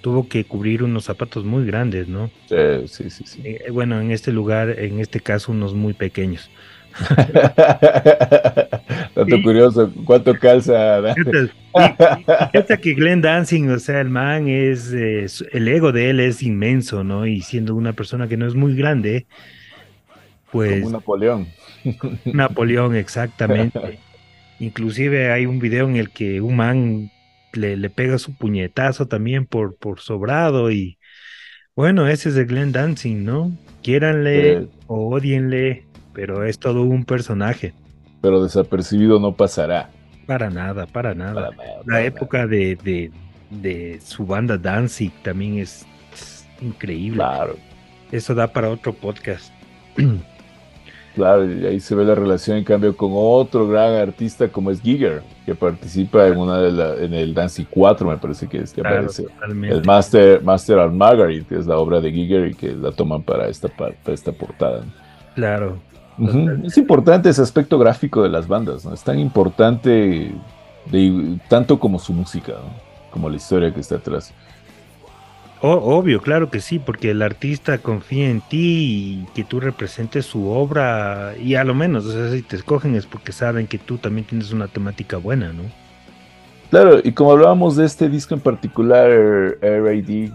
[0.00, 2.30] tuvo que cubrir unos zapatos muy grandes, ¿no?
[2.48, 3.40] Sí, sí, sí.
[3.44, 6.50] Eh, bueno, en este lugar, en este caso, unos muy pequeños.
[9.14, 11.14] Tanto curioso, ¿cuánto calza?
[12.52, 17.04] Fíjate que Glenn Dancing, o sea, el man es, el ego de él es inmenso,
[17.04, 17.26] ¿no?
[17.26, 19.26] Y siendo una persona que no es muy grande,
[20.50, 21.48] pues, Como Napoleón.
[22.24, 23.98] Napoleón, exactamente.
[24.60, 27.10] Inclusive hay un video en el que un man
[27.52, 30.98] le, pega su puñetazo también por, por sobrado y
[31.74, 33.52] bueno, ese es de Glenn Dancing, ¿no?
[33.82, 35.84] Quiéranle o odienle,
[36.18, 37.72] pero es todo un personaje.
[38.20, 39.88] Pero desapercibido no pasará.
[40.26, 41.50] Para nada, para nada.
[41.86, 43.12] La época de,
[43.50, 47.18] de, su banda Danzig también es, es increíble.
[47.18, 47.54] Claro.
[48.10, 49.52] Eso da para otro podcast.
[51.14, 54.80] Claro, y ahí se ve la relación en cambio con otro gran artista como es
[54.80, 58.72] Giger, que participa en una de la, en el Dancy 4, me parece que es
[58.72, 59.26] que aparece.
[59.62, 63.24] El Master, Master and Margaret, que es la obra de Giger y que la toman
[63.24, 64.84] para esta, para esta portada.
[65.34, 65.80] Claro.
[66.64, 68.92] Es importante ese aspecto gráfico de las bandas, ¿no?
[68.92, 70.32] Es tan importante
[70.90, 72.54] de, tanto como su música,
[73.10, 74.32] como la historia que está atrás
[75.60, 80.48] obvio, claro que sí, porque el artista confía en ti y que tú representes su
[80.48, 83.98] obra y a lo menos, o sea, si te escogen es porque saben que tú
[83.98, 85.62] también tienes una temática buena, ¿no?
[86.70, 90.30] Claro, y como hablábamos de este disco en particular, R.A.D.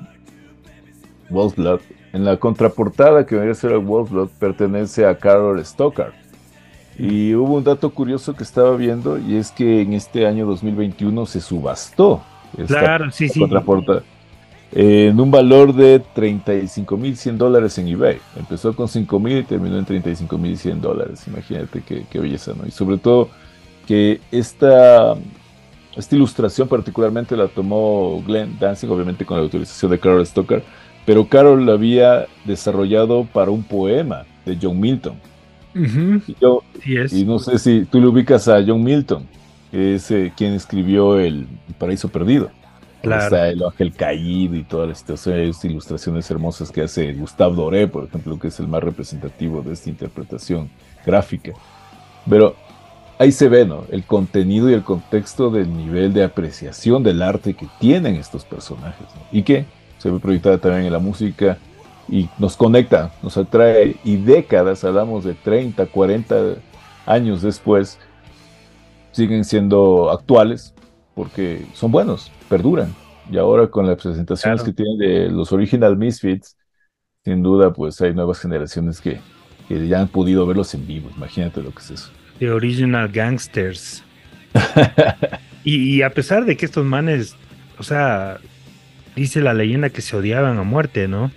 [1.30, 1.80] Wolf Blood,
[2.13, 6.13] en la contraportada que debería ser el Wolf Blood pertenece a Carol Stoker.
[6.97, 11.26] Y hubo un dato curioso que estaba viendo y es que en este año 2021
[11.26, 12.23] se subastó.
[12.58, 13.39] Esta claro, sí, sí.
[13.39, 14.04] Contraportada
[14.76, 18.17] en un valor de 35.100 dólares en eBay.
[18.36, 21.28] Empezó con 5.000 y terminó en 35.100 dólares.
[21.28, 22.65] Imagínate qué, qué, belleza, ¿no?
[22.67, 23.30] Y sobre todo
[23.88, 25.15] que esta,
[25.95, 30.63] esta ilustración particularmente la tomó Glenn Dancing, obviamente con la autorización de Carol Stoker,
[31.05, 35.15] pero Carol la había desarrollado para un poema de John Milton.
[35.75, 39.27] y, yo, y no sé si tú le ubicas a John Milton.
[39.71, 42.51] es eh, quien escribió El Paraíso Perdido.
[43.01, 43.23] Claro.
[43.23, 48.05] Está el ángel caído y todas las situaciones, ilustraciones hermosas que hace Gustave Doré, por
[48.05, 50.69] ejemplo, que es el más representativo de esta interpretación
[51.05, 51.51] gráfica.
[52.29, 52.55] Pero
[53.17, 53.83] ahí se ve, ¿no?
[53.91, 59.07] El contenido y el contexto del nivel de apreciación del arte que tienen estos personajes,
[59.15, 59.37] ¿no?
[59.37, 59.65] Y que
[60.03, 61.57] se ve proyectada también en la música
[62.09, 66.55] y nos conecta, nos atrae, y décadas, hablamos de 30, 40
[67.05, 67.97] años después,
[69.11, 70.73] siguen siendo actuales
[71.15, 72.93] porque son buenos, perduran.
[73.31, 74.65] Y ahora con las presentaciones Claro.
[74.65, 76.57] que tienen de los Original Misfits,
[77.23, 79.21] sin duda, pues hay nuevas generaciones que,
[79.67, 81.09] que ya han podido verlos en vivo.
[81.15, 82.11] Imagínate lo que es eso.
[82.39, 84.03] The Original Gangsters.
[85.63, 87.35] y, y a pesar de que estos manes,
[87.77, 88.39] o sea,
[89.15, 91.32] dice la leyenda que se odiaban a muerte, ¿no?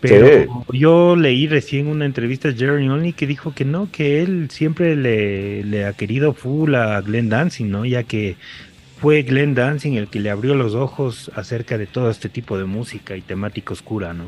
[0.00, 4.48] Pero yo leí recién una entrevista a Jerry Only que dijo que no, que él
[4.50, 7.84] siempre le, le ha querido full a Glenn Dancing, ¿no?
[7.84, 8.36] Ya que
[8.98, 12.64] fue Glenn Dancing el que le abrió los ojos acerca de todo este tipo de
[12.64, 14.24] música y temática oscura, ¿no?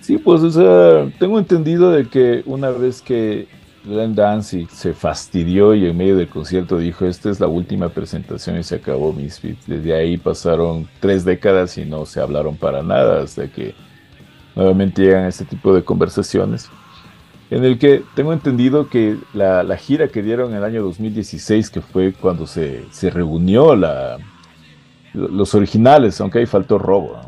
[0.00, 3.46] Sí, pues, o sea, tengo entendido de que una vez que
[3.84, 8.58] Glenn Danzig se fastidió y en medio del concierto dijo, esta es la última presentación
[8.58, 9.66] y se acabó Misfits.
[9.66, 13.74] Desde ahí pasaron tres décadas y no se hablaron para nada hasta que
[14.56, 16.70] nuevamente llegan a este tipo de conversaciones.
[17.50, 21.82] En el que tengo entendido que la, gira que dieron en el año 2016, que
[21.82, 24.16] fue cuando se, se reunió la,
[25.12, 27.20] los originales, aunque ahí faltó robo,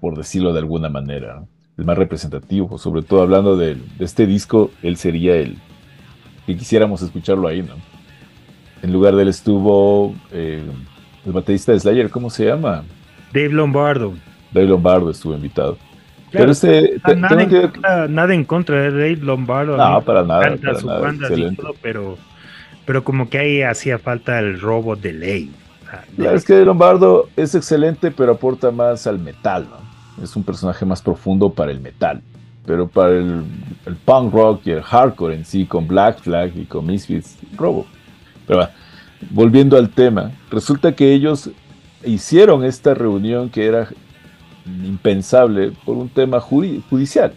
[0.00, 1.44] por decirlo de alguna manera.
[1.78, 5.56] El más representativo, sobre todo hablando de, de, este disco, él sería el
[6.44, 7.74] que quisiéramos escucharlo ahí, ¿no?
[8.82, 10.62] En lugar de él estuvo eh,
[11.24, 12.82] el baterista de Slayer, ¿cómo se llama?
[13.32, 14.14] Dave Lombardo.
[14.52, 15.76] Dave Lombardo estuvo invitado.
[16.30, 17.60] Claro, Pero este, te, nada, en que...
[17.62, 19.76] contra, nada, en contra, de Dave Lombardo.
[19.76, 20.56] No, para nada.
[20.56, 22.18] Para su nada banda y todo, pero,
[22.86, 25.50] pero como que ahí hacía falta el robo de ley.
[25.86, 29.87] O sea, claro, es que Dave Lombardo es excelente, pero aporta más al metal, ¿no?
[30.22, 32.22] Es un personaje más profundo para el metal.
[32.66, 33.44] Pero para el,
[34.04, 37.86] punk rock y el hardcore en sí, con Black Flag y con Misfits, robo.
[38.46, 38.72] Pero bueno,
[39.30, 41.50] volviendo al tema, resulta que ellos
[42.04, 43.88] hicieron esta reunión que era
[44.66, 47.32] impensable por un tema judicial.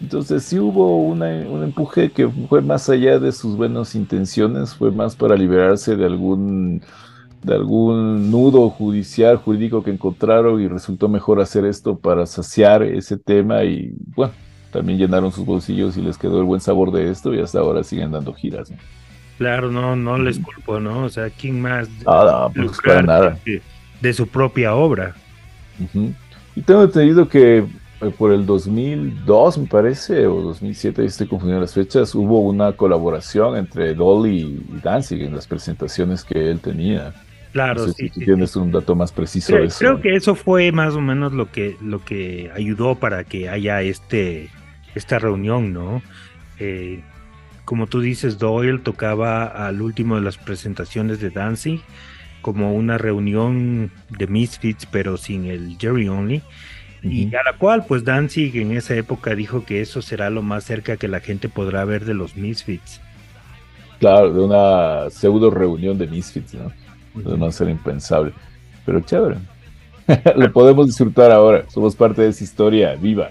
[0.00, 5.14] Entonces sí hubo un empuje que fue más allá de sus buenas intenciones, fue más
[5.14, 6.80] para liberarse de algún
[7.42, 13.16] de algún nudo judicial, jurídico que encontraron y resultó mejor hacer esto para saciar ese
[13.16, 14.32] tema y bueno,
[14.70, 17.82] también llenaron sus bolsillos y les quedó el buen sabor de esto y hasta ahora
[17.82, 18.70] siguen dando giras.
[18.70, 18.76] ¿no?
[19.38, 21.04] Claro, no, no les culpo, ¿no?
[21.04, 21.88] O sea, ¿quién más?
[22.04, 23.38] Nada, pues para nada.
[23.44, 23.62] De,
[24.00, 25.14] de, su propia obra.
[25.78, 26.14] Uh -huh.
[26.56, 27.64] Y tengo entendido que
[28.00, 33.56] eh, por el 2002, me parece, o 2007, estoy confundiendo las fechas, hubo una colaboración
[33.56, 37.14] entre Dolly y Danzig en las presentaciones que él tenía.
[37.52, 38.58] Claro, no sé sí, si sí, tienes sí.
[38.58, 39.78] un dato más preciso creo, de eso.
[39.78, 43.82] Creo que eso fue más o menos lo que, lo que ayudó para que haya
[43.82, 44.48] este,
[44.94, 46.02] esta reunión, ¿no?
[46.58, 47.00] Eh,
[47.64, 51.80] como tú dices, Doyle tocaba al último de las presentaciones de Danzig
[52.40, 56.36] como una reunión de Misfits, pero sin el Jerry Only.
[57.02, 57.12] Uh -huh.
[57.12, 60.64] Y a la cual, pues Danzig en esa época dijo que eso será lo más
[60.64, 63.00] cerca que la gente podrá ver de los Misfits.
[63.98, 66.72] Claro, de una pseudo reunión de Misfits, ¿no?
[67.24, 68.32] No ser impensable.
[68.84, 69.36] Pero chévere.
[70.36, 71.64] Lo podemos disfrutar ahora.
[71.68, 73.30] Somos parte de esa historia viva.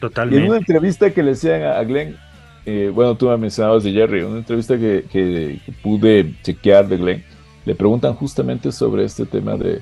[0.00, 0.40] Totalmente.
[0.40, 2.16] Y en una entrevista que le hacían a Glenn,
[2.64, 6.96] eh, bueno, tú me mencionabas de Jerry, una entrevista que, que, que, pude chequear de
[6.96, 7.24] Glenn,
[7.64, 9.80] le preguntan justamente sobre este tema de,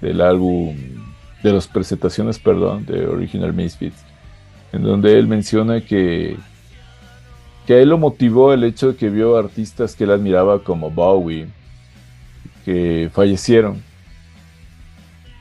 [0.00, 0.74] del álbum,
[1.42, 4.04] de las presentaciones, perdón, de Original Misfits,
[4.72, 6.36] en donde él menciona que,
[7.66, 10.90] que a él lo motivó el hecho de que vio artistas que él admiraba como
[10.90, 11.46] Bowie,
[12.64, 13.82] que fallecieron.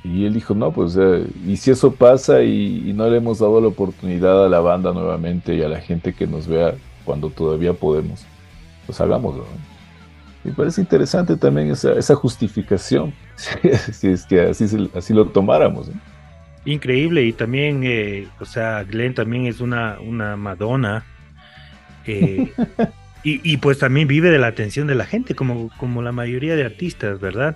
[0.04, 3.40] Y él dijo, no, pues, eh, y si eso pasa y, y, no le hemos
[3.40, 6.74] dado la oportunidad a la banda nuevamente y a la gente que nos vea
[7.06, 8.26] cuando todavía podemos,
[8.88, 9.46] pues hagámoslo.
[10.44, 15.92] Me parece interesante también esa, esa justificación, si es que así, así lo tomáramos.
[16.66, 21.06] Increíble, y también, eh, o sea, Glenn también es una, una Madonna.
[23.24, 26.56] Y, y, pues también vive de la atención de la gente, como, como la mayoría
[26.56, 27.56] de artistas, ¿verdad?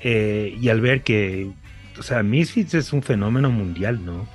[0.00, 1.50] Eh, y al ver que,
[1.98, 4.26] o sea, Misfits es un fenómeno mundial, ¿no?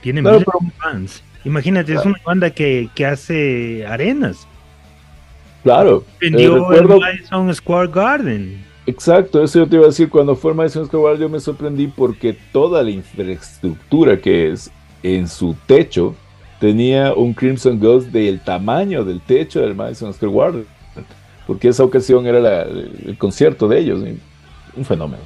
[0.00, 1.22] Tiene claro, miles de fans.
[1.44, 2.00] Imagínate, claro.
[2.00, 4.46] es una banda que, que hace arenas.
[5.62, 6.04] Claro.
[6.20, 6.94] Vendió eh, recuerdo...
[6.94, 8.64] el Madison Square Garden.
[8.86, 10.08] Exacto, eso yo te iba a decir.
[10.08, 14.70] Cuando fue Madison Square Garden, yo me sorprendí porque toda la infraestructura que es
[15.02, 16.14] en su techo
[16.60, 20.66] tenía un Crimson Ghost del tamaño del techo del Madison Square Garden.
[21.46, 24.00] porque esa ocasión era el concierto de ellos,
[24.76, 25.22] un fenómeno.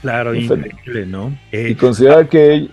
[0.00, 1.36] Claro, increíble, ¿no?
[1.52, 2.68] y considerar que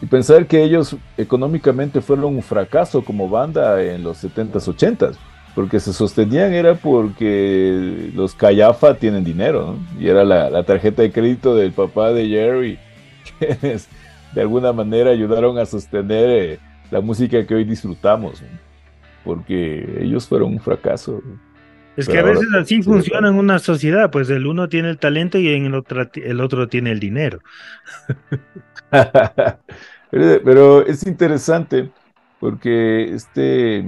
[0.00, 5.16] y pensar que ellos económicamente fueron un fracaso como banda en los 70s, 80s,
[5.54, 10.00] porque se sostenían era porque los Callafa tienen dinero, ¿no?
[10.02, 12.78] Y era la, tarjeta de crédito del papá de Jerry,
[13.38, 13.88] quienes
[14.34, 16.58] de alguna manera ayudaron a sostener eh,
[16.90, 18.42] la música que hoy disfrutamos,
[19.24, 21.22] porque ellos fueron un fracaso.
[21.96, 25.38] Es que a veces así funciona en una sociedad, pues el uno tiene el talento
[25.38, 27.40] y en el otro, el otro tiene el dinero.
[30.10, 31.90] Pero es interesante
[32.38, 33.82] porque este,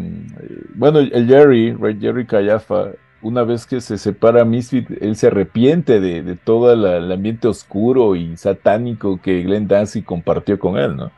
[0.74, 6.36] bueno, el Jerry, Jerry Callafa, una vez que se separa Misfit, él se arrepiente de,
[6.36, 11.10] todo el ambiente oscuro y satánico que Glenn Danzig compartió con él, ¿no?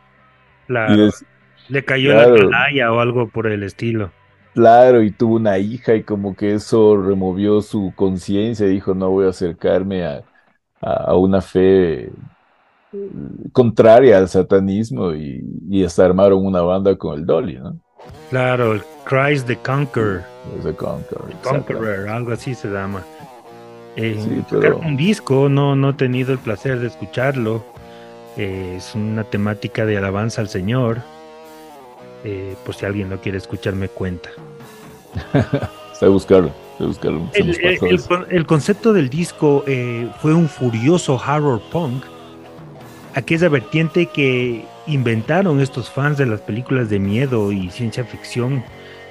[0.67, 1.11] Claro.
[1.71, 4.11] Le cayó la canalla o algo por el estilo.
[4.55, 9.27] Claro, y tuvo una hija y como que eso removió su conciencia, dijo, no voy
[9.27, 10.23] a acercarme a,
[11.15, 12.11] una fe
[13.53, 17.79] contraria al satanismo y, hasta armaron una banda con el Dolly, ¿no?
[18.31, 20.23] Claro, el Christ the Conqueror.
[20.65, 21.31] The Conqueror.
[21.43, 23.05] Conqueror, algo así se llama.
[23.97, 24.17] Eh,
[24.83, 27.63] un disco, no, no he tenido el placer de escucharlo.
[28.37, 30.99] Eh, es una temática de alabanza al Señor.
[32.25, 34.31] Eh, por si alguien lo quiere escuchar, me cuenta.
[35.93, 36.53] Está buscarlo.
[36.79, 37.29] buscarlo
[38.31, 42.05] el, concepto del disco eh, fue un furioso horror punk,
[43.15, 48.65] aquella vertiente que inventaron estos fans de las películas de miedo y ciencia ficción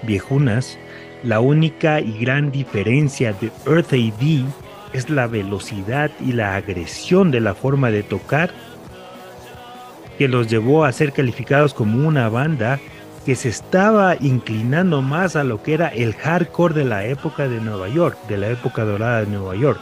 [0.04, 0.78] viejunas.
[1.24, 4.46] La única y gran diferencia de Earth AD
[4.94, 8.52] es la velocidad y la agresión de la forma de tocar
[10.18, 12.80] que los llevó a ser calificados como una banda
[13.26, 17.60] que se estaba inclinando más a lo que era el hardcore de la época de
[17.60, 19.80] Nueva York, de la época dorada de Nueva York.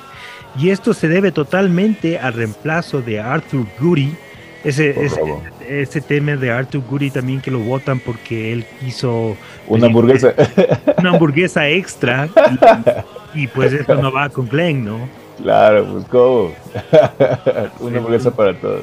[0.58, 4.16] Y esto se debe totalmente al reemplazo de Arthur Goody,
[4.64, 4.96] ese,
[5.70, 10.34] ese, tema de Arthur Goody también que lo votan porque él quiso una hamburguesa
[10.98, 12.28] una hamburguesa extra
[13.34, 15.08] y, pues eso no va con Glenn, ¿no?
[15.42, 16.52] Claro, pues como
[17.80, 18.82] una hamburguesa para todos.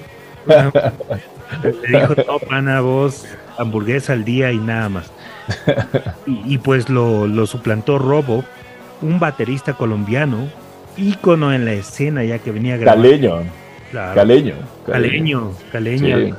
[1.63, 3.27] Le dijo, no, pana, vos
[3.59, 5.11] hamburguesa al día y nada más.
[6.27, 8.45] Y, pues lo, suplantó Robo,
[9.03, 10.49] un baterista colombiano,
[10.97, 13.09] ícono en la escena ya que venía grabando.
[13.09, 13.43] Caleño.
[13.93, 14.55] Caleño.
[14.87, 16.37] Caleño, caleño,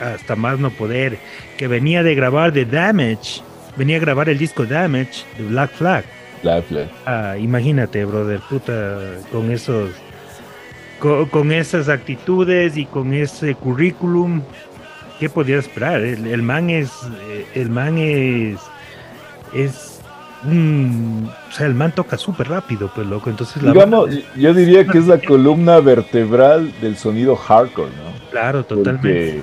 [0.00, 1.18] hasta más no poder,
[1.56, 3.40] que venía de grabar The Damage,
[3.76, 6.04] venía a grabar el disco Damage de Black Flag.
[6.42, 6.88] Black Flag.
[7.06, 8.98] Ah, imagínate, brother, puta,
[9.32, 9.90] con esos,
[10.98, 14.42] con esas actitudes y con ese currículum,
[15.18, 16.00] ¿qué podía esperar?
[16.00, 16.90] El, man es,
[17.28, 18.58] eh, el man es,
[19.54, 20.00] es,
[20.44, 23.30] o sea, el man toca súper rápido, pues loco.
[23.30, 28.30] Entonces, digamos, yo diría que es la columna vertebral del sonido hardcore, ¿no?
[28.30, 29.40] Claro, totalmente.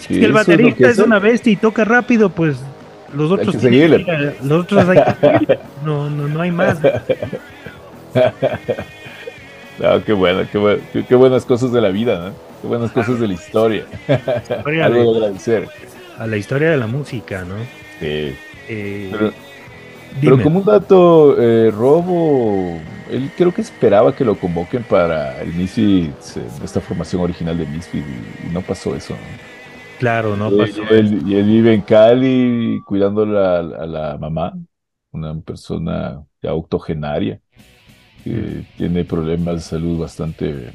[0.00, 2.58] si el baterista es, una bestia y toca rápido, pues
[3.14, 4.98] los otros, hay que los otros hay
[5.46, 6.78] que no, no, no hay más.
[9.78, 12.34] No, qué bueno, qué, qué, buenas cosas de la vida, ¿no?
[12.60, 13.84] Qué buenas cosas de la historia.
[14.64, 15.68] Algo de agradecer.
[16.18, 17.54] A la historia de la música, ¿no?
[18.00, 18.34] Sí.
[18.68, 19.30] Eh,
[20.20, 25.54] pero, como un dato, eh, Robo, él creo que esperaba que lo convoquen para el
[25.54, 28.04] Misfits, esta formación original de Misfits,
[28.44, 29.48] y, no pasó eso, ¿no?
[30.00, 30.82] Claro, no pasó.
[30.90, 34.54] Y él, y él, vive en Cali cuidando a la mamá,
[35.12, 37.40] una persona ya octogenaria
[38.28, 40.70] que tiene problemas de salud bastante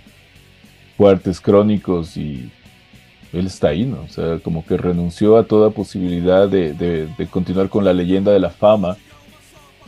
[0.98, 2.50] fuertes, crónicos, y
[3.32, 4.02] él está ahí, ¿no?
[4.02, 8.50] O sea, como que renunció a toda posibilidad de, continuar con la leyenda de la
[8.50, 8.98] fama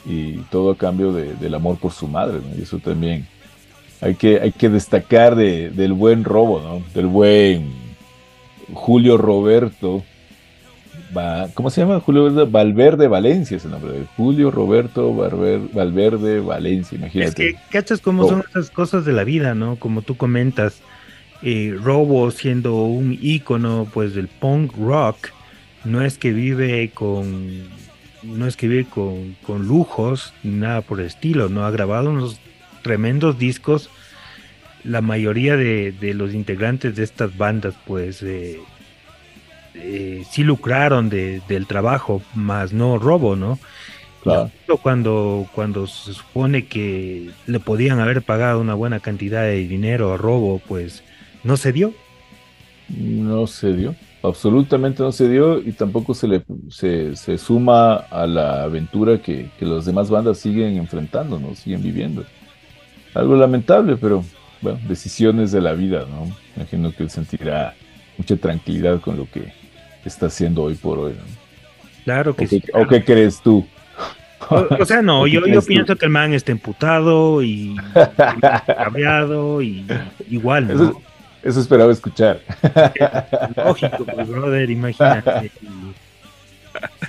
[0.05, 2.57] y todo a cambio del amor por su madre, ¿no?
[2.57, 3.28] Y eso también
[4.01, 6.84] hay que, hay que destacar del buen robo, ¿no?
[6.93, 7.72] Del buen
[8.74, 10.03] Julio Roberto,
[11.53, 11.99] ¿cómo se llama?
[11.99, 17.30] Julio Valverde Valencia es el nombre de Julio Roberto Valverde Valencia, imagínate.
[17.30, 19.78] Es que, ¿cachas cómo son esas cosas de la vida, no?
[19.78, 20.82] Como tú comentas,
[21.41, 25.30] eh, Robo siendo un ícono, pues, del punk rock,
[25.84, 27.64] no es que vive con,
[28.24, 31.66] no es que vive con, con lujos, ni nada por el estilo, ¿no?
[31.66, 32.39] Ha grabado unos
[32.82, 33.89] tremendos discos,
[34.84, 38.60] la mayoría de, de los integrantes de estas bandas, pues, eh,
[39.76, 43.60] eh, sí lucraron del trabajo, más no robo, ¿no?
[44.24, 44.50] Claro.
[44.82, 50.18] Cuando, cuando se supone que le podían haber pagado una buena cantidad de dinero a
[50.18, 51.04] robo, pues
[51.44, 51.94] no se dio.
[52.90, 53.96] No se dio.
[54.24, 59.50] absolutamente no se dio y tampoco se le se, se suma a la aventura que,
[59.60, 61.54] que las demás bandas siguen enfrentando, ¿no?
[61.54, 62.26] Siguen viviendo.
[63.14, 64.24] Algo lamentable, pero
[64.62, 66.36] bueno, decisiones de la vida, ¿no?
[66.56, 67.76] Imagino que él sentirá
[68.18, 69.54] mucha tranquilidad con lo que
[70.06, 71.24] está haciendo hoy por hoy, ¿no?
[72.03, 72.62] Claro que ¿O sí.
[72.62, 73.66] qué, o qué crees tú?
[74.49, 75.68] O, o sea, no, ¿O qué yo, yo tú?
[75.68, 77.78] pienso que el man está emputado y, y
[78.76, 79.86] cabreado y
[80.30, 81.01] igual, Eso, ¿no?
[81.43, 82.39] eso esperaba escuchar.
[83.56, 85.51] Lógico, pues, brother, imagínate.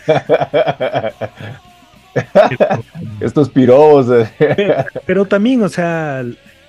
[3.20, 4.06] Estos pirobos.
[4.10, 4.84] eh.
[5.04, 6.24] Pero también, o sea,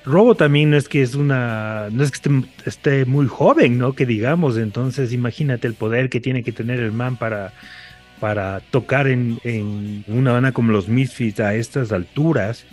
[0.07, 2.29] Robo también no es que es una, no es que esté,
[2.65, 3.91] esté muy joven, ¿no?
[3.91, 7.51] Que digamos, entonces imagínate el poder que tiene que tener el man para,
[8.21, 12.65] para tocar en, en una banda como los Misfits a estas alturas.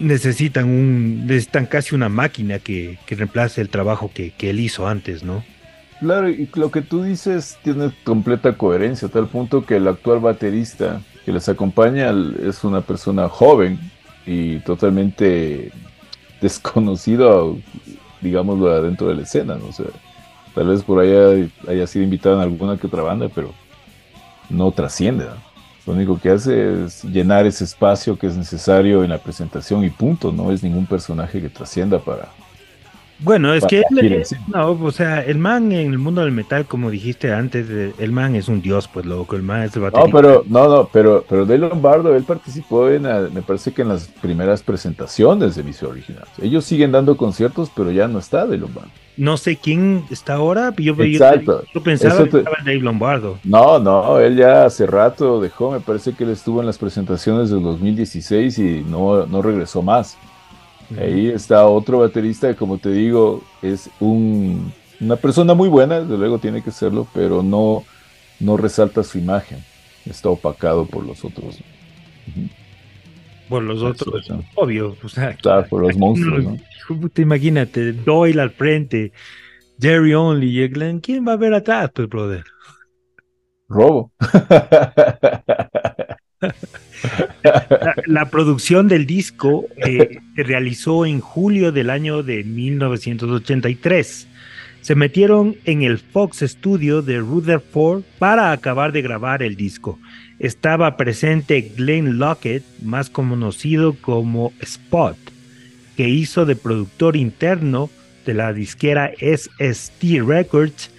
[0.00, 4.88] Necesitan un, necesitan casi una máquina que, que reemplace el trabajo que, que él hizo
[4.88, 5.44] antes, ¿no?
[6.00, 10.18] Claro, y lo que tú dices tiene completa coherencia, a tal punto que el actual
[10.18, 12.12] baterista que les acompaña
[12.42, 13.78] es una persona joven
[14.26, 15.70] y totalmente
[16.40, 17.58] desconocido,
[18.20, 19.66] digámoslo, adentro de la escena, ¿no?
[19.66, 19.86] O sea,
[20.54, 23.52] tal vez por ahí haya sido invitado en alguna que otra banda, pero
[24.48, 25.48] no trasciende, ¿no?
[25.86, 29.88] Lo único que hace es llenar ese espacio que es necesario en la presentación y
[29.88, 32.28] punto, no es ningún personaje que trascienda para,
[33.20, 36.88] Bueno, es que él, no, o sea, el man en el mundo del metal, como
[36.90, 37.66] dijiste antes,
[37.98, 40.16] el man es un dios, pues loco, el man es el No, baterista.
[40.20, 43.88] pero, no, no, pero, pero Dave Lombardo, él participó en, eh, me parece que en
[43.88, 46.24] las primeras presentaciones de Vicio Original.
[46.40, 48.90] Ellos siguen dando conciertos, pero ya no está Dave Lombardo.
[49.16, 51.64] No sé quién está ahora, yo, Exacto.
[51.74, 53.38] yo pensaba que estaba Dave Lombardo.
[53.42, 57.50] No, no, él ya hace rato dejó, me parece que él estuvo en las presentaciones
[57.50, 60.16] del 2016 y no, no regresó más.
[60.96, 66.16] Ahí está otro baterista que, como te digo, es un, una persona muy buena, desde
[66.16, 67.84] luego tiene que serlo, pero no,
[68.40, 69.58] no resalta su imagen.
[70.06, 71.58] Está opacado por los otros.
[73.48, 76.44] Por los otros, Eso, obvio, o sea, Claro, por los monstruos,
[77.16, 79.12] imagínate, Doyle al frente,
[79.80, 82.44] Jerry Only y Glenn, ¿quién va a ver atrás, pues, brother?
[83.68, 84.12] Robo.
[88.06, 94.28] La, producción del disco eh, se realizó en julio del año de 1983.
[94.80, 99.98] Se metieron en el Fox Studio de Rutherford para acabar de grabar el disco.
[100.38, 105.16] Estaba presente Glenn Lockett, más conocido como Spot,
[105.96, 107.90] que hizo de productor interno
[108.24, 110.90] de la disquera SST Records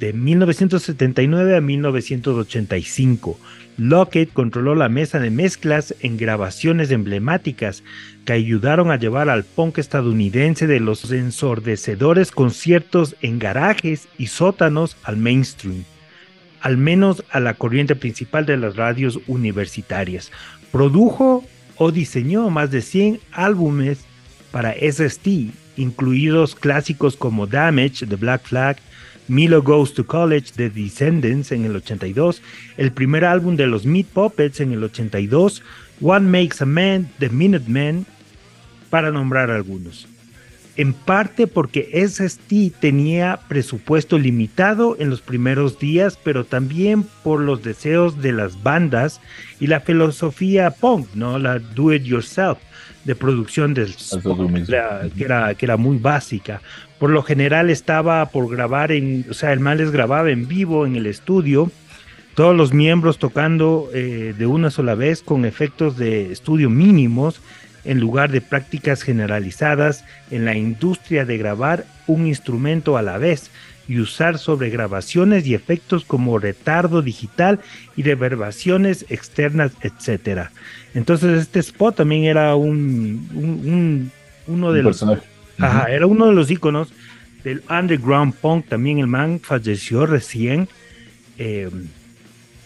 [0.00, 3.38] de 1979 a 1985.
[3.76, 7.82] Lockett controló la mesa de mezclas en grabaciones emblemáticas
[8.24, 14.96] que ayudaron a llevar al punk estadounidense de los ensordecedores conciertos en garajes y sótanos
[15.02, 15.84] al mainstream,
[16.60, 20.30] al menos a la corriente principal de las radios universitarias.
[20.70, 21.44] Produjo
[21.76, 24.04] o diseñó más de 100 álbumes
[24.52, 25.26] para SST,
[25.76, 28.76] incluidos clásicos como Damage de Black Flag,
[29.28, 32.42] Milo Goes to College de Descendants en el 82,
[32.76, 35.62] el primer álbum de los Meat Puppets en el 82,
[36.00, 38.06] One Makes a Man de Minutemen,
[38.90, 40.06] para nombrar algunos.
[40.76, 47.62] En parte porque SST tenía presupuesto limitado en los primeros días, pero también por los
[47.62, 49.20] deseos de las bandas
[49.60, 51.38] y la filosofía punk, ¿no?
[51.38, 52.58] La do it yourself
[53.04, 54.66] de producción del mismo.
[55.16, 56.60] que era, que era, muy básica.
[56.98, 60.86] Por lo general estaba por grabar en, o sea, el man les grababa en vivo
[60.86, 61.70] en el estudio,
[62.34, 67.40] todos los miembros tocando eh, de una sola vez con efectos de estudio mínimos
[67.84, 73.50] en lugar de prácticas generalizadas en la industria de grabar un instrumento a la vez
[73.88, 77.60] y usar sobregrabaciones y efectos como retardo digital
[77.96, 80.52] y reverbaciones externas, etcétera.
[80.94, 84.12] Entonces este spot también era un, un- un-
[84.46, 85.26] uno de Un los personaje.
[85.58, 86.92] Ajá, era uno de los iconos
[87.44, 88.66] del underground punk.
[88.68, 90.68] También el man falleció recién.
[91.38, 91.70] Eh,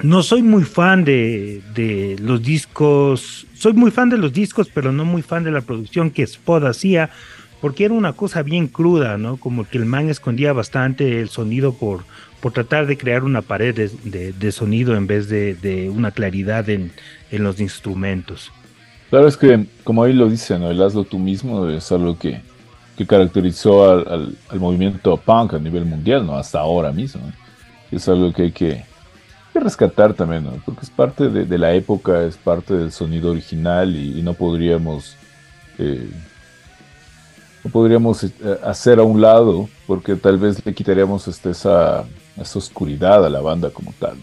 [0.03, 3.47] no soy muy fan de, de los discos.
[3.55, 6.63] Soy muy fan de los discos, pero no muy fan de la producción que Spot
[6.65, 7.11] hacía,
[7.61, 9.39] porque era una cosa bien cruda, ¿no?
[9.39, 12.07] Como que el man escondía bastante el sonido por,
[12.41, 16.69] por tratar de crear una pared de, de- sonido en vez de, de una claridad
[16.71, 16.95] en,
[17.31, 18.53] en los instrumentos.
[19.11, 20.71] Claro, es que, como ahí lo dice, ¿no?
[20.71, 22.47] el hazlo tú mismo es algo que,
[22.95, 26.37] que caracterizó al, al- movimiento punk a nivel mundial, ¿no?
[26.37, 27.35] Hasta ahora mismo.
[27.91, 28.91] Es algo que hay que,
[29.53, 30.63] que rescatar también, ¿no?
[30.65, 35.21] Porque es parte de, la época, es parte del sonido original y, y no podríamos...
[35.79, 36.28] eh,
[37.65, 38.31] no podríamos eh,
[38.63, 42.05] hacer a un lado porque tal vez le quitaríamos este, esa,
[42.41, 44.17] esa oscuridad a la banda como tal.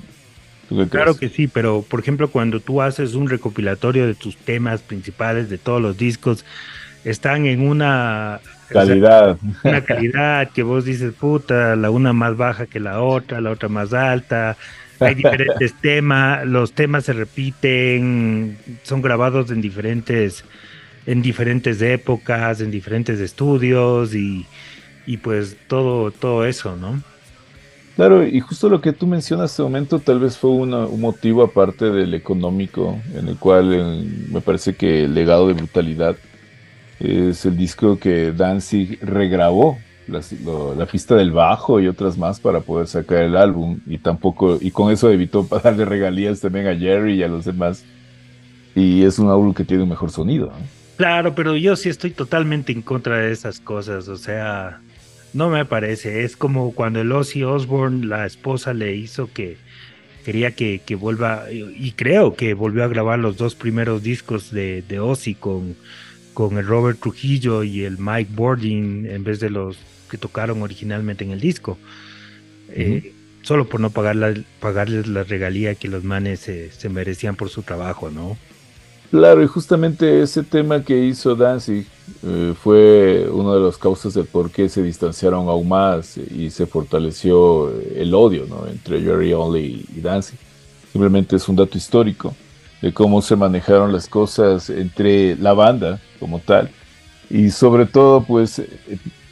[0.89, 5.49] Claro que sí, pero por ejemplo cuando tú haces un recopilatorio de tus temas principales
[5.49, 6.43] de todos los discos,
[7.03, 9.37] están en una calidad.
[9.63, 13.69] una calidad que vos dices, puta, la una más baja que la otra, la otra
[13.69, 14.57] más alta.
[14.99, 20.43] Hay diferentes temas, los temas se repiten, son grabados en diferentes,
[21.05, 24.45] en diferentes épocas, en diferentes estudios y,
[25.05, 27.01] y pues todo, todo eso, ¿no?
[27.95, 31.91] Claro, y justo lo que tú mencionas este momento tal vez fue un motivo aparte
[31.91, 36.17] del económico, en el cual me parece que el legado de brutalidad
[36.99, 39.77] es el disco que Danzig regrabó,
[40.07, 44.71] la, pista del bajo y otras más para poder sacar el álbum, y tampoco, y
[44.71, 47.85] con eso evitó darle regalías también a Jerry y a los demás.
[48.75, 50.51] Y es un álbum que tiene un mejor sonido.
[50.97, 54.79] Claro, pero yo sí estoy totalmente en contra de esas cosas, o sea,
[55.33, 56.23] no me parece.
[56.23, 59.57] Es como cuando el Ozzy Osbourne, la esposa le hizo que
[60.23, 64.99] quería que, vuelva, y creo que volvió a grabar los dos primeros discos de, de
[64.99, 65.75] Ozzy con,
[66.33, 69.77] con el Robert Trujillo y el Mike Boarding en vez de los
[70.09, 71.77] que tocaron originalmente en el disco.
[72.69, 74.15] Eh, solo por no pagar
[74.59, 78.37] pagarles la regalía que los manes se merecían por su trabajo, ¿no?
[79.11, 81.85] Claro, y justamente ese tema que hizo Danzig
[82.23, 86.65] eh, fue una de las causas de por qué se distanciaron aún más y se
[86.65, 88.67] fortaleció el odio ¿no?
[88.67, 90.39] entre Jerry Only y Danzig.
[90.91, 92.33] Simplemente es un dato histórico
[92.81, 96.69] de cómo se manejaron las cosas entre la banda como tal
[97.29, 98.61] y sobre todo pues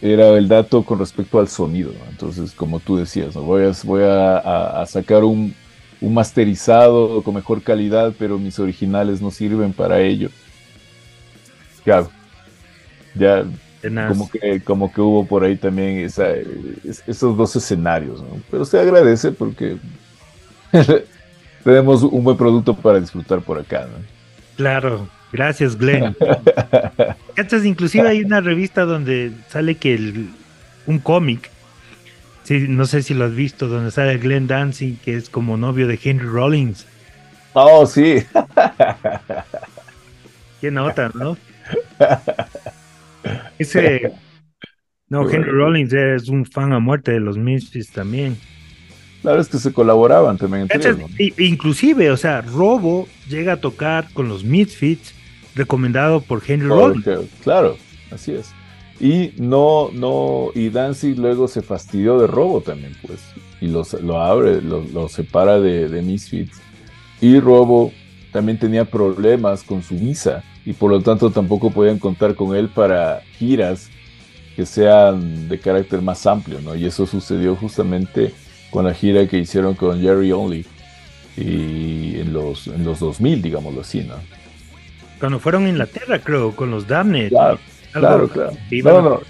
[0.01, 1.91] era el dato con respecto al sonido.
[2.09, 3.41] Entonces, como tú decías, ¿no?
[3.41, 5.55] voy, a, voy a sacar un,
[6.03, 10.29] un masterizado con mejor calidad, pero mis originales no sirven para ello.
[11.85, 12.09] Claro,
[13.15, 13.45] ya
[14.09, 19.77] como que, como que hubo por ahí también esos dos escenarios, pero se agradece porque
[21.63, 23.87] tenemos un buen producto para disfrutar por acá.
[24.57, 26.15] Claro, gracias Glenn.
[27.37, 30.29] Entonces, inclusive hay una revista donde sale que el,
[30.85, 31.49] un cómic
[32.43, 35.87] Sí, no sé si lo has visto, donde sale Glenn Dancing, que es como novio
[35.87, 36.85] de Henry Rollins.
[37.53, 38.23] Oh, sí.
[40.59, 41.37] Qué nota, ¿no?
[43.59, 44.13] Ese.
[45.07, 48.37] No, Henry Rollins es un fan a muerte de los Misfits también.
[49.21, 50.67] Claro, es que se colaboraban también
[51.37, 55.13] Inclusive, o sea, Robo llega a tocar con los Misfits,
[55.55, 57.05] recomendado por Henry Rollins.
[57.41, 57.77] Claro,
[58.11, 58.53] así es.
[59.03, 63.19] Y no, no, y Danzig luego se fastidió de Robo también, pues,
[63.59, 66.61] y lo abre, lo, separa de, de, Misfits.
[67.19, 67.91] Y Robo
[68.31, 72.69] también tenía problemas con su visa, y por lo tanto tampoco podían contar con él
[72.69, 73.89] para giras
[74.55, 76.73] que sean de carácter más amplio, ¿no?
[76.73, 78.33] Y eso sucedió justamente
[78.71, 80.65] con la gira que hicieron con Jerry Only
[81.35, 84.15] y en los, en los 2000, digámoslo así, ¿no?
[85.19, 87.33] Cuando fueron a Inglaterra, creo, con los Damned.
[87.93, 88.51] Claro, claro.
[88.83, 89.21] No, no.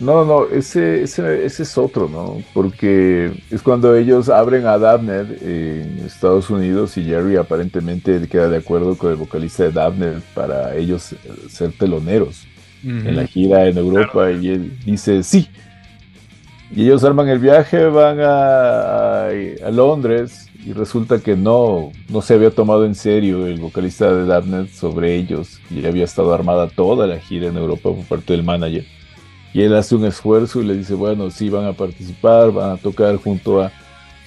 [0.00, 2.40] No, no, ese, ese, ese, es otro, ¿no?
[2.54, 8.58] Porque es cuando ellos abren a Dabner en Estados Unidos y Jerry aparentemente queda de
[8.58, 11.16] acuerdo con el vocalista de Dabner para ellos
[11.48, 12.46] ser teloneros
[12.84, 15.48] en la gira en Europa y él dice sí.
[16.74, 22.34] Y ellos arman el viaje, van a, a Londres y resulta que no, no se
[22.34, 27.06] había tomado en serio el vocalista de Darknet sobre ellos y había estado armada toda
[27.06, 28.84] la gira en Europa por parte del manager.
[29.54, 32.76] Y él hace un esfuerzo y le dice, bueno, sí, van a participar, van a
[32.76, 33.72] tocar junto a,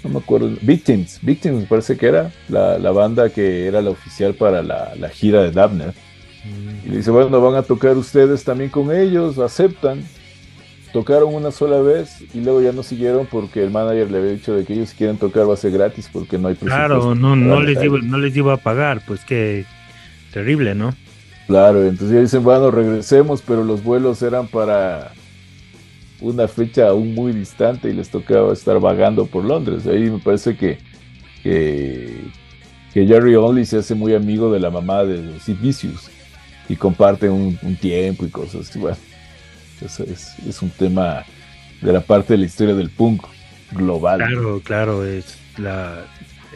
[0.03, 3.91] no me acuerdo, Victims, Victims me parece que era la, la banda que era la
[3.91, 5.93] oficial para la, la gira de Dabner.
[6.43, 6.87] Mm.
[6.87, 10.03] Y le dice, bueno, van a tocar ustedes también con ellos, aceptan
[10.91, 14.55] tocaron una sola vez y luego ya no siguieron porque el manager le había dicho
[14.55, 17.61] de que ellos quieren tocar va a ser gratis porque no hay Claro, no, no
[17.61, 19.65] les iba, no les iba a pagar, pues qué
[20.33, 20.93] terrible, ¿no?
[21.47, 25.11] Claro, entonces ya dicen, bueno, regresemos, pero los vuelos eran para
[26.21, 29.85] una fecha aún muy distante y les tocaba estar vagando por Londres.
[29.87, 30.77] Ahí me parece que,
[31.43, 32.21] que,
[32.93, 36.09] Jerry Only se hace muy amigo de la mamá de Sid Vicious
[36.69, 38.79] y comparten un, un tiempo y cosas así.
[38.79, 38.97] Bueno,
[39.81, 41.23] es, un tema
[41.81, 43.23] de la parte de la historia del punk
[43.71, 44.19] global.
[44.19, 46.05] Claro, claro, es la,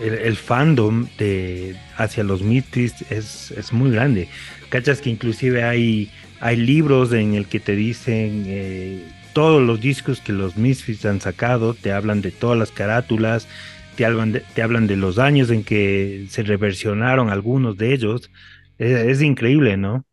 [0.02, 4.30] el, fandom de hacia los Misfits es, es muy grande.
[4.70, 10.22] Cachas que inclusive hay, hay libros en el que te dicen eh, todos los discos
[10.22, 13.48] que los Misfits han sacado, te hablan de todas las carátulas,
[13.96, 18.30] te hablan de, te hablan de los años en que se reversionaron algunos de ellos.
[18.78, 20.06] es increíble, ¿no?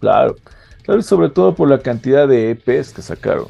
[0.00, 0.36] Claro.
[0.84, 3.48] Claro, sobre todo por la cantidad de EPs que sacaron.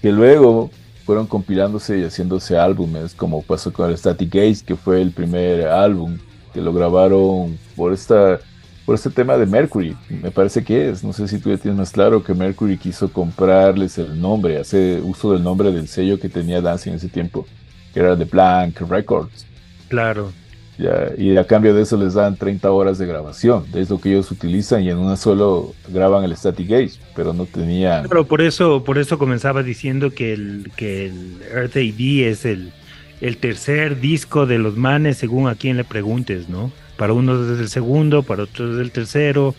[0.00, 0.70] Que luego
[1.04, 5.68] fueron compilándose y haciéndose álbumes, como pasó con el Static Gaze, que fue el primer
[5.68, 6.18] álbum
[6.52, 8.40] que lo grabaron por esta
[8.84, 11.78] por este tema de Mercury, me parece que es, no sé si tú ya tienes
[11.78, 16.28] más claro que Mercury quiso comprarles el nombre, hacer uso del nombre del sello que
[16.28, 17.46] tenía Dancing en ese tiempo,
[17.94, 19.46] que era The Blank Records.
[19.88, 20.32] Claro.
[20.78, 24.10] Ya, y a cambio de eso les dan 30 horas de grabación, es lo que
[24.10, 28.08] ellos utilizan y en una solo graban el Static Gauge, pero no tenían...
[28.08, 32.72] Pero por eso, por eso comenzaba diciendo que el, que el Earth AD es el,
[33.20, 36.72] el tercer disco de los manes según a quien le preguntes, ¿no?
[36.96, 39.54] Para unos es el segundo, para otros es el tercero,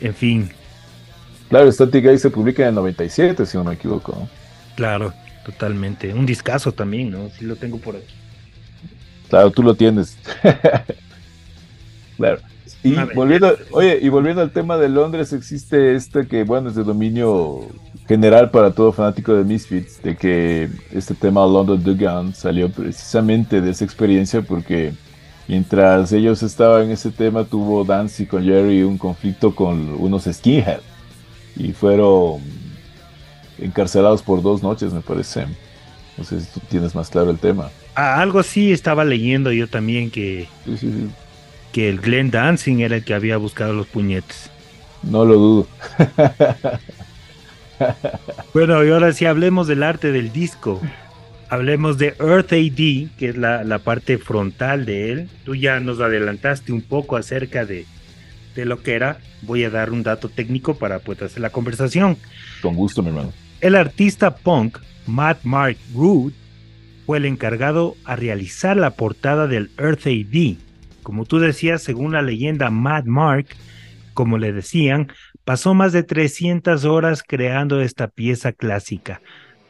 [0.00, 0.50] en fin.
[1.50, 4.28] Claro, Static Gauge se publica en el 97, si no me equivoco.
[4.74, 5.12] Claro,
[5.44, 6.14] totalmente.
[6.14, 7.28] Un discazo también, ¿no?
[7.28, 8.19] Sí lo tengo por aquí.
[9.30, 10.18] Claro, tú lo tienes.
[12.16, 12.38] claro.
[12.82, 16.82] Y volviendo, oye, y volviendo al tema de Londres, existe este que, bueno, es de
[16.82, 17.60] dominio
[18.08, 23.70] general para todo fanático de Misfits, de que este tema London Dugan salió precisamente de
[23.70, 24.94] esa experiencia porque
[25.46, 30.80] mientras ellos estaban en ese tema tuvo Dancy con Jerry un conflicto con unos skinhead
[31.54, 32.40] y fueron
[33.58, 35.46] encarcelados por dos noches, me parece.
[36.16, 37.70] No sé si tú tienes más claro el tema.
[37.94, 40.48] Algo así estaba leyendo yo también que,
[41.72, 44.50] que el Glenn Dancing era el que había buscado los puñetes.
[45.02, 45.68] No lo dudo.
[48.54, 50.80] bueno, y ahora sí hablemos del arte del disco.
[51.48, 55.28] Hablemos de Earth AD, que es la, la, parte frontal de él.
[55.44, 57.86] Tú ya nos adelantaste un poco acerca de,
[58.54, 59.18] de lo que era.
[59.42, 62.16] Voy a dar un dato técnico para pues hacer la conversación.
[62.62, 63.32] Con gusto, mi hermano.
[63.60, 66.32] El artista punk Matt Mark Root
[67.10, 70.58] fue el encargado a realizar la portada del Earth AD.
[71.02, 73.46] Como tú decías, según la leyenda, Matt Mark,
[74.14, 75.10] como le decían,
[75.44, 79.22] pasó más de 300 horas creando esta pieza clásica.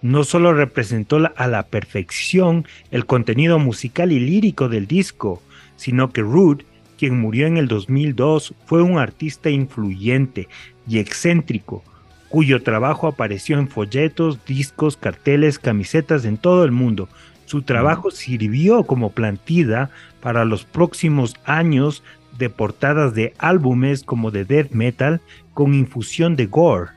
[0.03, 5.43] No solo representó a la perfección el contenido musical y lírico del disco,
[5.77, 6.65] sino que Root,
[6.99, 10.47] quien murió en el 2002, fue un artista influyente
[10.87, 11.83] y excéntrico,
[12.29, 17.09] cuyo trabajo apareció en folletos, discos, carteles, camisetas en todo el mundo,
[17.51, 19.91] su trabajo sirvió como plantida
[20.23, 22.05] para los próximos años
[22.39, 25.21] de portadas de álbumes como de death metal
[25.53, 26.91] con infusión de gore.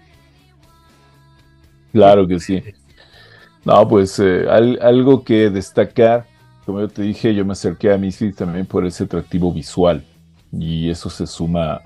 [1.91, 2.61] Claro que sí.
[3.65, 4.45] No, pues eh,
[4.79, 6.27] algo que destacar,
[6.67, 10.03] como yo te dije, yo me acerqué a Misfits también por ese atractivo visual
[10.51, 11.81] y eso se suma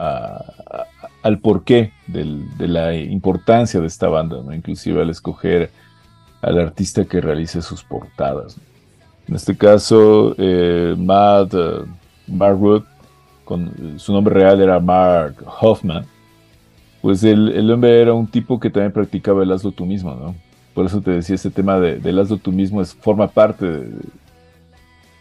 [1.24, 4.53] al porqué de la importancia de esta banda, ¿no?
[4.53, 5.72] inclusive al escoger
[6.48, 8.58] al artista que realice sus portadas.
[9.28, 12.84] En este caso, eh, Matt uh,
[13.43, 16.06] con, su nombre real era Mark Hoffman,
[17.02, 20.36] pues el, hombre era un tipo que también practicaba el hazlo tú mismo, ¿no?
[20.74, 23.91] Por eso te decía, ese tema de, del hazlo tú mismo es, forma parte de,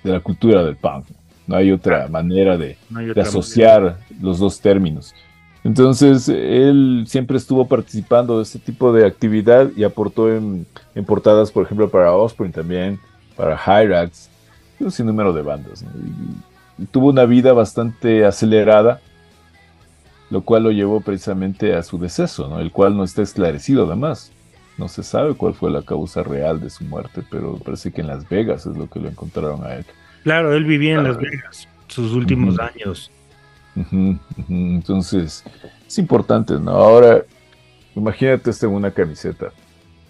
[0.05, 1.07] la cultura del punk.
[1.47, 2.77] No hay otra manera de,
[3.21, 5.15] asociar los dos términos.
[5.67, 10.65] Entonces, él siempre estuvo participando de este tipo de actividad y aportó en,
[11.05, 13.01] portadas, por ejemplo, para Osprey también,
[13.37, 14.31] para Hyrax,
[14.79, 15.83] un sinnúmero de bandas.
[16.79, 19.01] Y, tuvo una vida bastante acelerada,
[20.31, 22.61] lo cual lo llevó precisamente a su deceso, ¿no?
[22.61, 24.31] el cual no está esclarecido además.
[24.79, 28.07] No se sabe cuál fue la causa real de su muerte, pero parece que en
[28.07, 29.87] Las Vegas es lo que lo encontraron a él.
[30.23, 33.11] Claro, él vivía en Las Vegas sus últimos años.
[34.49, 35.45] Entonces,
[35.87, 36.71] es importante, ¿no?
[36.71, 37.23] Ahora,
[37.95, 39.51] imagínate esto en una camiseta.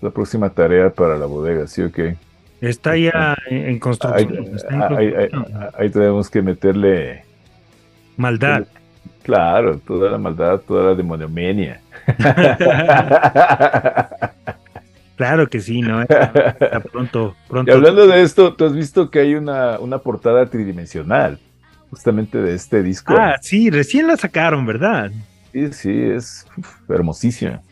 [0.00, 2.16] La próxima tarea para la bodega, ¿sí o qué?
[2.60, 4.56] Está ya en construcción.
[5.76, 7.24] Ahí, tenemos que meterle...
[8.16, 8.66] Maldad.
[9.22, 11.80] Claro, toda la maldad, toda la demoniomenia.
[15.16, 16.06] claro que sí, ¿no?
[16.92, 17.70] Pronto, pronto.
[17.70, 21.40] Y hablando de esto, tú has visto que hay una, una portada tridimensional
[21.96, 23.14] justamente de este disco.
[23.16, 25.10] Ah, sí, recién la sacaron, ¿verdad?
[25.52, 26.46] Sí, sí, es
[26.88, 27.62] hermosísima.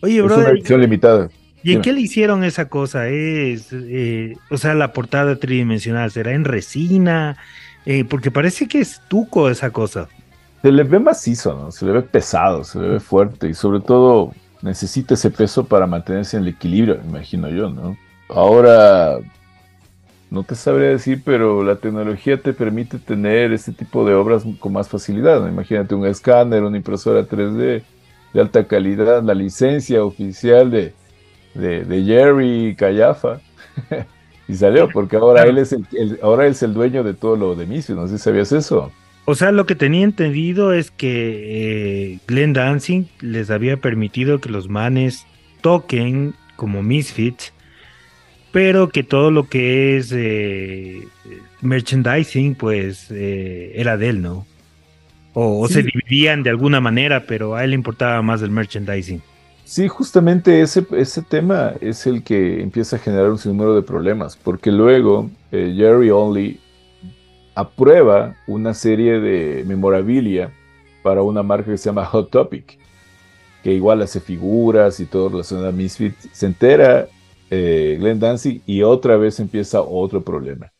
[0.00, 0.34] Oye, bro.
[0.34, 1.28] Es una edición limitada.
[1.62, 3.08] ¿Y en qué le hicieron esa cosa?
[3.08, 7.36] Es, eh, o sea, la portada tridimensional, ¿será en resina?
[7.86, 10.08] Eh, porque parece que es tuco esa cosa.
[10.62, 11.70] Se le ve macizo, ¿no?
[11.70, 14.32] Se le ve pesado, se le ve fuerte y sobre todo
[14.62, 17.96] necesita ese peso para mantenerse en el equilibrio, imagino yo, ¿no?
[18.28, 19.18] Ahora,
[20.34, 24.72] no te sabría decir, pero la tecnología te permite tener este tipo de obras con
[24.72, 25.48] más facilidad.
[25.48, 27.82] Imagínate un escáner, una impresora 3D
[28.34, 30.92] de alta calidad, la licencia oficial de,
[31.54, 33.40] de, Jerry Callafa.
[34.48, 35.86] y salió, porque ahora él es el,
[36.20, 37.96] ahora es el dueño de todo lo de Misfits.
[37.96, 38.90] No sé si sabías eso.
[39.26, 44.50] O sea, lo que tenía entendido es que eh, Glenn Dancing les había permitido que
[44.50, 45.26] los manes
[45.62, 47.53] toquen como Misfits
[48.54, 51.08] pero que todo lo que es eh,
[51.60, 54.46] merchandising, pues eh, era de él, ¿no?
[55.32, 55.74] O, o Sí.
[55.74, 59.20] se dividían de alguna manera, pero a él le importaba más el merchandising.
[59.64, 64.36] Sí, justamente ese, ese tema es el que empieza a generar un sinnúmero de problemas,
[64.36, 66.60] porque luego eh, Jerry Only
[67.56, 70.52] aprueba una serie de memorabilia
[71.02, 72.78] para una marca que se llama Hot Topic,
[73.64, 76.14] que igual hace figuras y todo relacionado a Misfit.
[76.32, 77.08] Se entera
[77.50, 80.72] eh, Glenn Danzig y otra vez empieza otro problema.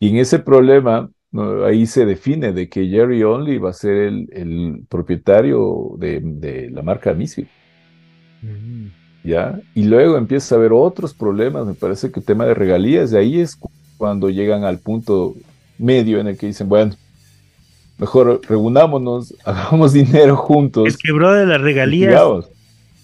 [0.00, 3.92] Y en ese problema, no, ahí se define de que Jerry Only va a ser
[3.96, 7.50] el, el propietario de, de la marca Misfit.
[9.22, 9.62] ¿ya?
[9.74, 13.18] Y luego empieza a haber otros problemas, me parece que el tema de regalías, de
[13.20, 15.38] ahí es cu- cuando llegan al punto
[15.76, 16.96] medio en el que dicen, bueno,
[17.98, 20.94] mejor reunámonos, hagamos dinero juntos.
[20.94, 22.50] Es que, bro, de las regalías, sigamos".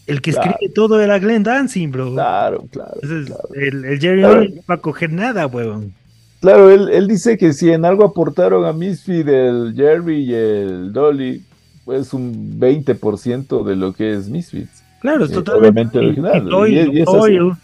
[0.08, 0.50] El que Claro.
[0.50, 2.12] escribe todo era Glenn Dancing, bro.
[2.14, 2.92] Claro, claro.
[3.02, 3.48] Entonces, claro.
[3.54, 4.44] el, el Jerry Claro.
[4.44, 5.92] No va a coger nada, huevón.
[6.40, 10.92] Claro, él, él dice que si en algo aportaron a Misfit el Jerry y el
[10.92, 11.42] Dolly,
[11.84, 14.82] pues un 20% de lo que es Misfits.
[15.00, 17.58] Claro, es Eh, totalmente original, y Toy- y es- y es Toy, así.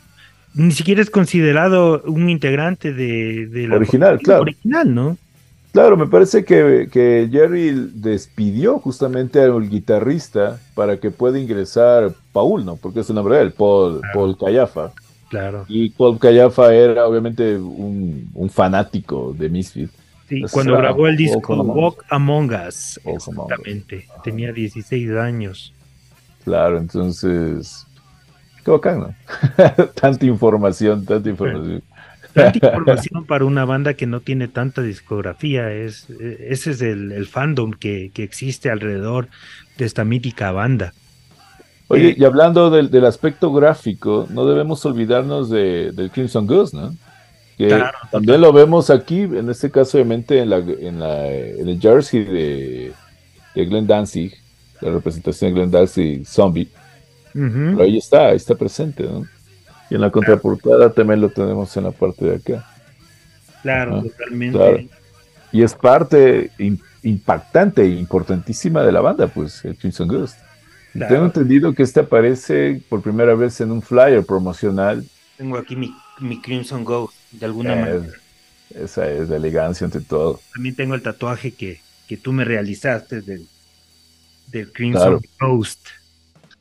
[0.55, 4.43] ni siquiera es considerado un integrante de, de la Original, claro.
[4.43, 5.19] original, ¿no?
[5.75, 12.65] Claro, me parece que, que Jerry despidió justamente al guitarrista para que pueda ingresar Paul,
[12.65, 12.77] ¿no?
[12.77, 14.13] Porque es el nombre de él, Paul, Claro.
[14.15, 14.93] Paul Callafa.
[15.29, 15.65] Claro.
[15.67, 19.91] Y Paul Callafa era obviamente un, un fanático de Misfit.
[20.29, 21.77] Sí, cuando era grabó el disco Among Us.
[21.77, 23.51] Walk Among Us, Walk Among Us.
[23.53, 25.75] exactamente, tenía 16 años.
[26.45, 27.85] Claro, entonces.
[28.65, 29.15] Qué bacán, ¿no?
[30.01, 31.83] tanta información, tanta información.
[32.35, 37.13] Tanta información para una banda que no tiene tanta discografía, es, eh, ese es el,
[37.13, 39.29] el fandom que, que existe alrededor
[39.79, 40.93] de esta mítica banda.
[41.89, 46.95] Oye, y hablando del, del aspecto gráfico, no debemos olvidarnos de, del Crimson Ghost, ¿no?
[47.59, 51.69] Que Claro, también lo vemos aquí, en este caso, obviamente, en, la, en, la, en
[51.69, 52.93] el jersey de,
[53.55, 54.35] de Glenn Danzig,
[54.81, 56.69] la representación de Glenn Danzig Zombie.
[57.35, 57.77] Ujú.
[57.77, 59.25] Pero ahí está, ahí está presente, ¿no?
[59.91, 62.67] Y en la contraportada también lo tenemos en la parte de acá.
[63.63, 64.57] Claro, totalmente.
[64.59, 64.79] claro.
[65.53, 70.39] Y es parte im- impactante e importantísima de la banda, pues, el Crimson Ghost.
[70.93, 71.13] Claro.
[71.15, 75.05] Tengo entendido que este aparece por primera vez en un flyer promocional.
[75.37, 78.07] Tengo aquí mi, mi Crimson Ghost, de alguna manera.
[78.75, 80.41] esa es de elegancia ante todo.
[80.53, 83.47] También tengo el tatuaje que, que tú me realizaste del,
[84.49, 85.21] del Crimson.
[85.41, 85.87] Ghost,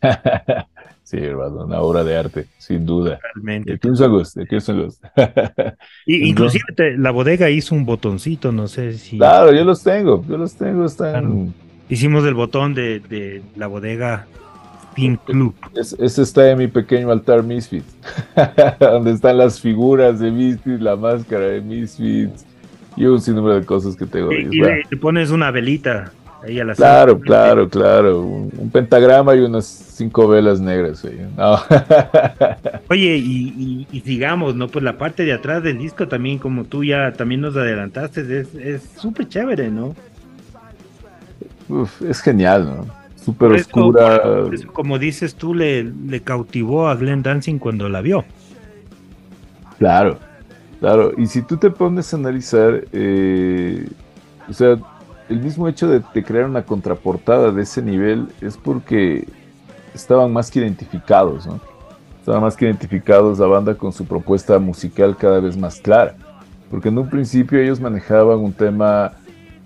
[1.20, 3.20] sí, hermano, una obra de arte, sin duda.
[3.36, 3.80] realmente.
[6.06, 10.24] Y, inclusive te- la bodega hizo un botoncito, no sé si claro, yo los tengo,
[10.28, 11.54] yo los tengo, están...
[11.90, 14.26] hicimos el botón de, de la bodega
[14.96, 15.56] Pin Club.
[15.76, 17.84] Es- ese está en mi pequeño altar Misfit,
[18.80, 22.30] donde están las figuras de Misfit, la máscara de Misfit
[22.96, 24.30] y un sinnúmero de cosas que tengo.
[24.30, 24.48] ahí.
[24.52, 26.12] Y, y le, le pones una velita
[26.44, 28.22] ahí a la claro, claro, claro.
[28.22, 31.06] Un, un pentagrama y unas cinco velas negras.
[31.38, 31.58] No.
[32.90, 34.68] Oye, y, y, y sigamos, ¿no?
[34.68, 38.56] Pues la parte de atrás del disco también, como tú ya también nos adelantaste, es-
[38.56, 39.96] es súper chévere, ¿no?
[41.70, 42.86] Uf, es genial, ¿no?
[43.16, 44.22] Súper oscura.
[44.44, 48.26] por eso, como dices tú, le, le cautivó a Glenn Dancing cuando la vio.
[49.80, 50.20] Claro,
[50.80, 51.14] claro.
[51.18, 53.88] Y si tú te pones a analizar, eh,
[54.50, 54.78] o sea,
[55.30, 59.28] el mismo hecho de, de crear una contraportada de ese nivel es porque
[59.94, 61.60] estaban más que identificados, ¿no?
[62.20, 66.16] Estaban más que identificados la banda con su propuesta musical cada vez más clara.
[66.72, 69.12] Porque en un principio ellos manejaban un tema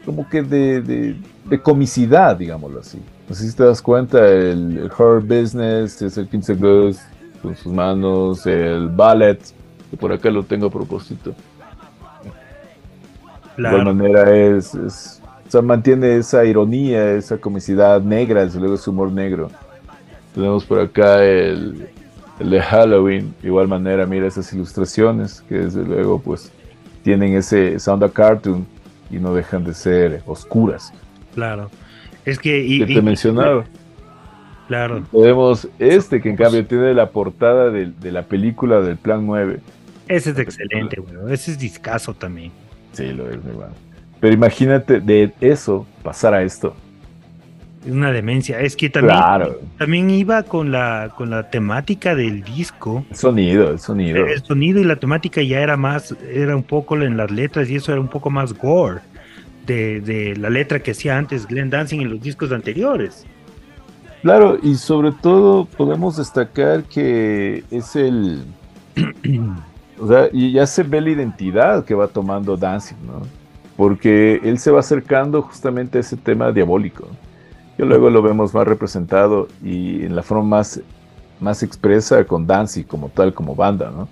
[0.05, 2.99] como que de, de- de comicidad, digámoslo así.
[3.29, 7.01] No sé si te das cuenta, el, el horror business es el 15 Ghost
[7.41, 9.39] con sus manos, el ballet,
[9.91, 11.33] que por acá lo tengo a propósito.
[13.55, 18.59] De igual Claro, manera es, es- o sea, mantiene esa ironía, esa comicidad negra, desde
[18.59, 19.49] luego ese humor negro.
[20.35, 21.87] Tenemos por acá el,
[22.39, 26.51] el de Halloween, de igual manera, mira esas ilustraciones que desde luego pues
[27.03, 28.65] tienen ese sound of cartoon
[29.09, 30.91] y no dejan de ser oscuras.
[31.33, 31.69] claro.
[32.25, 32.59] Es que...
[32.59, 33.63] Y, Que y- te mencionaba.
[34.67, 39.25] Claro, Tenemos este que en cambio tiene la portada de, de la película del Plan
[39.25, 39.61] 9.
[40.09, 41.33] ese es excelente, güey.
[41.33, 42.51] Ese es discazo también.
[42.91, 43.71] Sí, lo es, mi hermano.
[44.20, 46.76] Pero imagínate de eso pasar a esto.
[47.86, 48.59] Es una demencia.
[48.59, 53.05] Es que también, Claro, también iba con la, con la temática del disco.
[53.09, 54.26] el sonido, el sonido.
[54.26, 57.76] El sonido y la temática ya era más, era un poco en las letras y
[57.76, 59.01] eso era un poco más gore
[59.65, 63.26] de, de la letra que hacía antes Glenn Dancing en los discos anteriores.
[64.22, 68.43] Claro, y sobre todo podemos destacar que es el,
[69.99, 73.22] O sea, y ya se ve la identidad que va tomando Dancing, ¿no?
[73.78, 77.07] Porque él se va acercando justamente a ese tema diabólico.
[77.78, 80.82] Y luego lo vemos más representado y en la forma más,
[81.39, 84.09] más expresa con Danzig como tal, como banda, ¿no?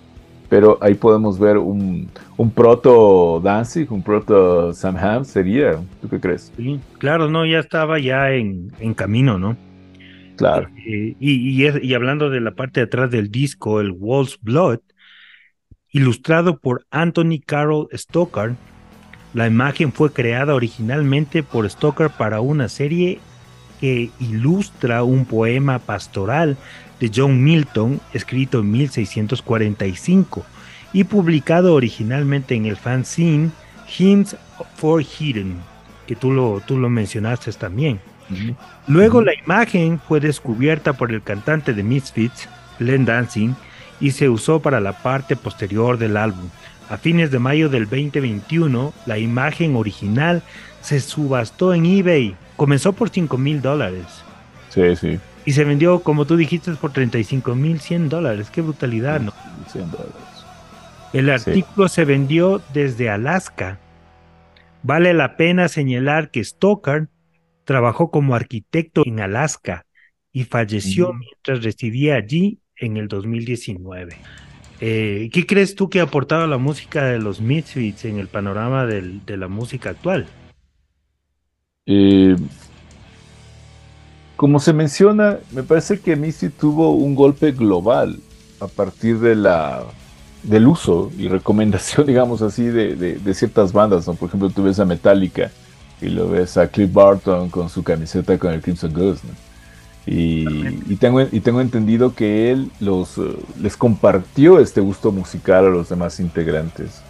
[0.47, 6.20] Pero ahí podemos ver un, un proto Danzig, un proto Sam Ham, sería, ¿tú qué
[6.20, 6.53] crees?
[6.55, 9.57] Sí, claro, no, ya estaba ya en, en camino, ¿no?
[10.36, 10.70] Claro.
[10.86, 14.80] Eh, y, y, y, hablando de la parte de atrás del disco, el Wolf's Blood,
[15.91, 18.55] ilustrado por Anthony Carroll Stoker,
[19.36, 23.19] la imagen fue creada originalmente por Stoker para una serie
[23.81, 26.55] que ilustra un poema pastoral
[27.01, 30.45] de John Milton, escrito en 1645
[30.93, 33.51] y publicado originalmente en el fanzine
[33.97, 34.38] Hymns
[34.77, 35.57] for Hidden,
[36.07, 37.99] que tú lo, tú lo mencionaste también.
[38.29, 38.55] Uh -huh.
[38.88, 39.25] Luego uh -huh.
[39.25, 42.47] la imagen fue descubierta por el cantante de Misfits,
[42.79, 43.53] Len Dancing,
[43.99, 46.49] y se usó para la parte posterior del álbum.
[46.89, 50.43] A fines de mayo del 2021, la imagen original
[50.81, 52.35] se subastó en eBay.
[52.55, 54.05] Comenzó por 5 mil dólares.
[54.69, 55.19] Sí, sí.
[55.45, 58.49] Y se vendió, como tú dijiste, por 35 mil 100 dólares.
[58.51, 59.33] Qué brutalidad, ¿no?
[59.71, 60.13] 100 dólares.
[61.13, 61.95] El artículo sí.
[61.95, 63.79] se vendió desde Alaska.
[64.83, 67.07] Vale la pena señalar que Stoker
[67.63, 69.85] trabajó como arquitecto en Alaska
[70.31, 71.19] y falleció mm.
[71.19, 74.15] mientras residía allí en el 2019.
[74.82, 78.86] Eh, ¿Qué crees tú que ha aportado la música de los Misfits en el panorama
[78.86, 80.28] de la música actual?
[81.86, 82.36] Eh,
[84.36, 88.19] como se menciona, me parece que Misfits tuvo un golpe global
[88.59, 89.84] a partir de la
[90.43, 94.07] del uso y recomendación, digamos así, de ciertas bandas.
[94.07, 94.13] ¿no?
[94.13, 95.51] Por ejemplo, tú ves a Metallica
[96.01, 99.23] y lo ves a Cliff Barton con su camiseta con el Crimson Ghost.
[99.23, 99.44] ¿no?
[100.08, 100.45] Y,
[100.91, 105.70] y, tengo, y tengo entendido que él los, uh, les compartió este gusto musical a
[105.70, 107.01] los demás integrantes.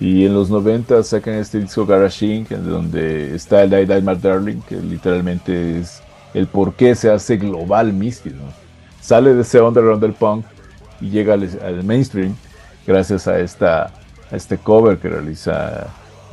[0.00, 4.16] Y en los 90 sacan este disco Garage Inc., donde está el Die Die My
[4.16, 6.02] Darling, que literalmente es
[6.34, 8.30] el por qué se hace global Misty.
[8.30, 8.44] ¿no?
[9.00, 10.44] Sale de ese underground del punk
[11.00, 12.34] y llega al, al mainstream
[12.86, 13.84] gracias a, esta,
[14.30, 15.86] a este cover que realiza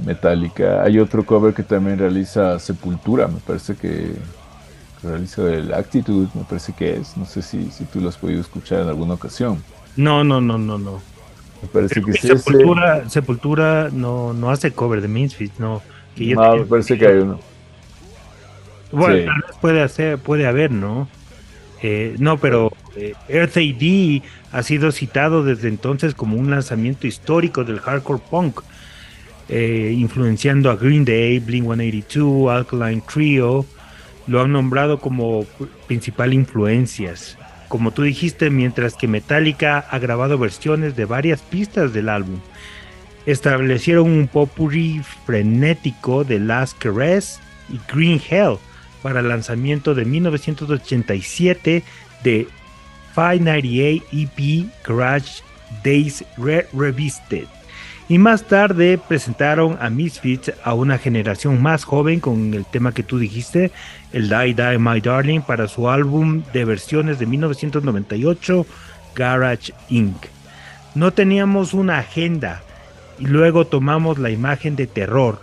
[0.06, 0.84] Metallica.
[0.84, 4.16] Hay otro cover que también realiza Sepultura, me parece que
[5.04, 7.16] realiza el Actitude, me parece que es.
[7.18, 9.64] No sé si, si tú lo has podido escuchar en alguna ocasión.
[9.96, 11.02] No, no, no, no, no.
[11.62, 13.10] Me parece que, es Sepultura, ese.
[13.10, 15.82] Sepultura no, no hace cover de Misfits, no.
[16.16, 17.40] Que ya No, tenía- me parece que hay uno.
[18.92, 19.26] Bueno, sí.
[19.26, 21.08] tal vez puede hacer, puede haber, ¿no?
[21.82, 27.64] Eh, no, pero eh, Earth AD ha sido citado desde entonces como un lanzamiento histórico
[27.64, 28.62] del hardcore punk,
[29.50, 33.66] eh, influenciando a Green Day, Blink 182, Alkaline Trio.
[34.28, 35.46] Lo han nombrado como
[35.88, 37.38] principal influencias.
[37.68, 42.40] Como tú dijiste, mientras que Metallica ha grabado versiones de varias pistas del álbum.
[43.26, 48.58] Establecieron un popurrí frenético de Last Caress y Green Hell
[49.02, 51.84] para el lanzamiento de 1987
[52.24, 52.48] de
[53.16, 55.42] 598 EP E Garage
[55.84, 57.48] Days Re Revisited.
[58.10, 63.04] Y más tarde presentaron a Misfits a una generación más joven con el tema que
[63.04, 63.72] tú dijiste,
[64.12, 68.66] el Die Die My Darling, para su álbum de versiones de 1998,
[69.16, 70.18] Garage Inc.
[70.96, 72.62] No teníamos una agenda
[73.20, 75.42] y luego tomamos la imagen de terror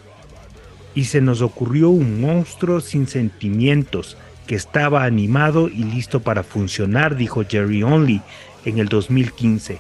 [0.95, 7.17] y se nos ocurrió un monstruo sin sentimientos que estaba animado y listo para funcionar,
[7.17, 8.21] dijo Jerry Only
[8.65, 9.79] en el 2015,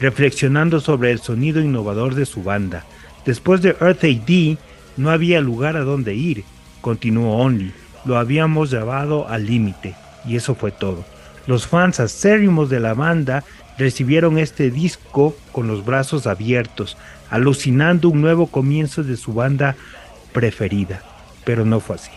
[0.00, 2.84] reflexionando sobre el sonido innovador de su banda.
[3.24, 4.58] Después de Earth AD
[4.96, 6.44] no había lugar a donde ir,
[6.80, 7.72] continuó Only,
[8.04, 9.94] lo habíamos llevado al límite
[10.26, 11.04] y eso fue todo.
[11.46, 13.44] Los fans acérrimos de la banda
[13.78, 16.96] recibieron este disco con los brazos abiertos,
[17.30, 19.76] alucinando un nuevo comienzo de su banda
[20.32, 21.02] preferida,
[21.44, 22.10] pero no fue así.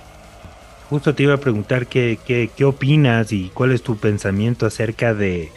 [0.89, 5.13] Justo te iba a preguntar qué, qué, qué opinas y cuál es tu pensamiento acerca
[5.13, 5.51] de,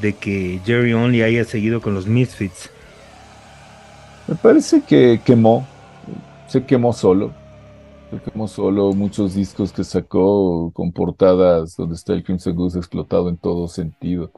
[0.00, 2.70] de que Jerry Only haya seguido con los Misfits.
[4.26, 5.66] Me parece que quemó,
[6.46, 7.32] se quemó solo.
[8.10, 13.28] Se quemó solo muchos discos que sacó con portadas donde está el Crimson Goose explotado
[13.28, 14.32] en todo sentido.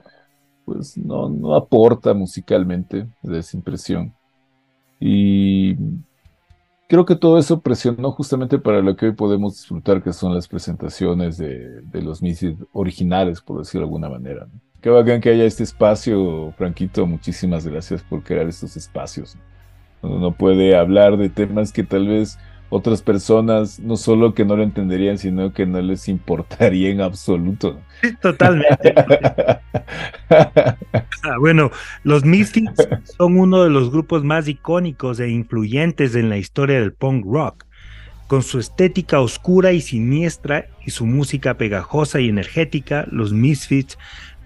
[0.64, 4.14] Pues no, no aporta musicalmente, esa impresión.
[5.00, 5.74] Y
[6.88, 10.46] creo que todo eso presionó justamente para lo que hoy podemos disfrutar, que son las
[10.48, 14.46] presentaciones de, de los Misfits originales, por decirlo de alguna manera.
[14.52, 14.71] ¿no?
[14.82, 17.06] Qué bacán que haya este espacio, Franquito.
[17.06, 19.36] Muchísimas gracias por crear estos espacios.
[20.02, 22.36] Uno no puede hablar de temas que tal vez
[22.68, 27.80] otras personas no solo que no lo entenderían, sino que no les importaría en absoluto.
[28.20, 28.94] Totalmente.
[31.24, 31.70] Ah, bueno,
[32.02, 36.94] los Misfits son uno de los grupos más icónicos e influyentes en la historia del
[36.94, 37.64] punk rock.
[38.26, 43.98] Con su estética oscura y siniestra y su música pegajosa y energética, los Misfits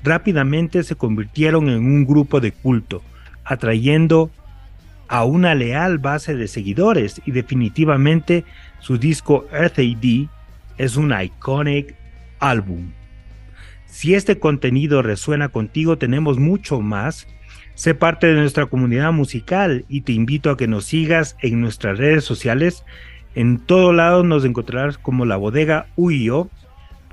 [0.03, 3.03] rápidamente se convirtieron en un grupo de culto,
[3.45, 4.31] atrayendo
[5.09, 8.45] a una leal base de seguidores y definitivamente
[8.81, 10.29] su disco Earth AD
[10.79, 11.95] es un iconic
[12.39, 12.91] álbum.
[13.87, 17.27] Si este contenido resuena contigo, tenemos mucho más.
[17.75, 21.99] Sé parte de nuestra comunidad musical y te invito a que nos sigas en nuestras
[21.99, 22.85] redes sociales.
[23.35, 26.51] En todo lado nos encontrarás como la bodega UIO.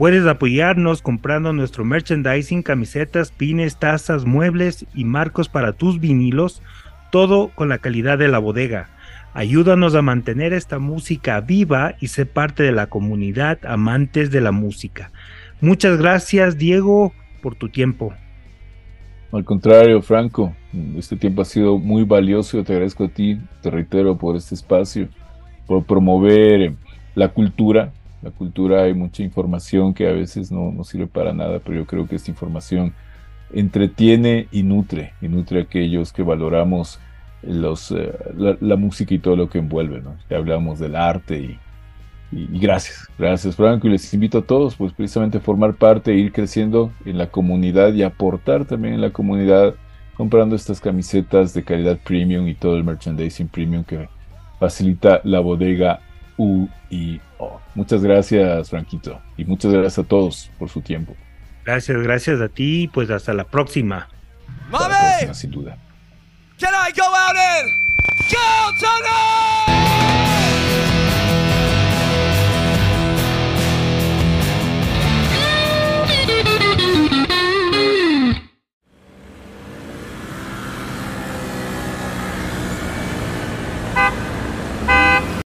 [0.03, 6.61] Puedes apoyarnos comprando nuestro merchandising, camisetas, pines, tazas, muebles y marcos para tus vinilos
[7.09, 8.89] todo con la calidad de la bodega.
[9.33, 14.51] Ayúdanos a mantener esta música viva y ser parte de la comunidad amantes de la
[14.51, 15.09] música.
[15.61, 18.13] Muchas gracias, Diego, por tu tiempo.
[19.31, 20.53] Al contrario, Franco,
[20.97, 22.61] este tiempo ha sido muy valioso.
[22.61, 25.07] Te agradezco a ti, te reitero, por este espacio,
[25.65, 26.73] por promover
[27.15, 27.93] la cultura.
[28.23, 31.85] La cultura hay mucha información que a veces no, no sirve para nada, pero yo
[31.85, 32.93] creo que esta información
[33.53, 36.99] entretiene y nutre, y nutre a aquellos que valoramos
[37.41, 38.13] los, eh,
[38.59, 40.15] la, música y todo lo que envuelve, ¿no?
[40.29, 41.37] Ya hablamos del arte
[42.31, 46.31] y, gracias, gracias Franco, y les invito a todos, pues precisamente a formar parte ir
[46.31, 49.75] creciendo en la comunidad y aportar también en la comunidad
[50.15, 54.07] comprando estas camisetas de calidad premium y todo el merchandising premium que
[54.59, 55.99] facilita la bodega
[57.75, 59.21] Muchas gracias, Franquito.
[59.37, 61.15] Y muchas gracias a todos por su tiempo.
[61.65, 62.89] Gracias, gracias a ti.
[62.93, 64.09] Pues hasta la próxima.
[65.33, 65.77] Sin duda.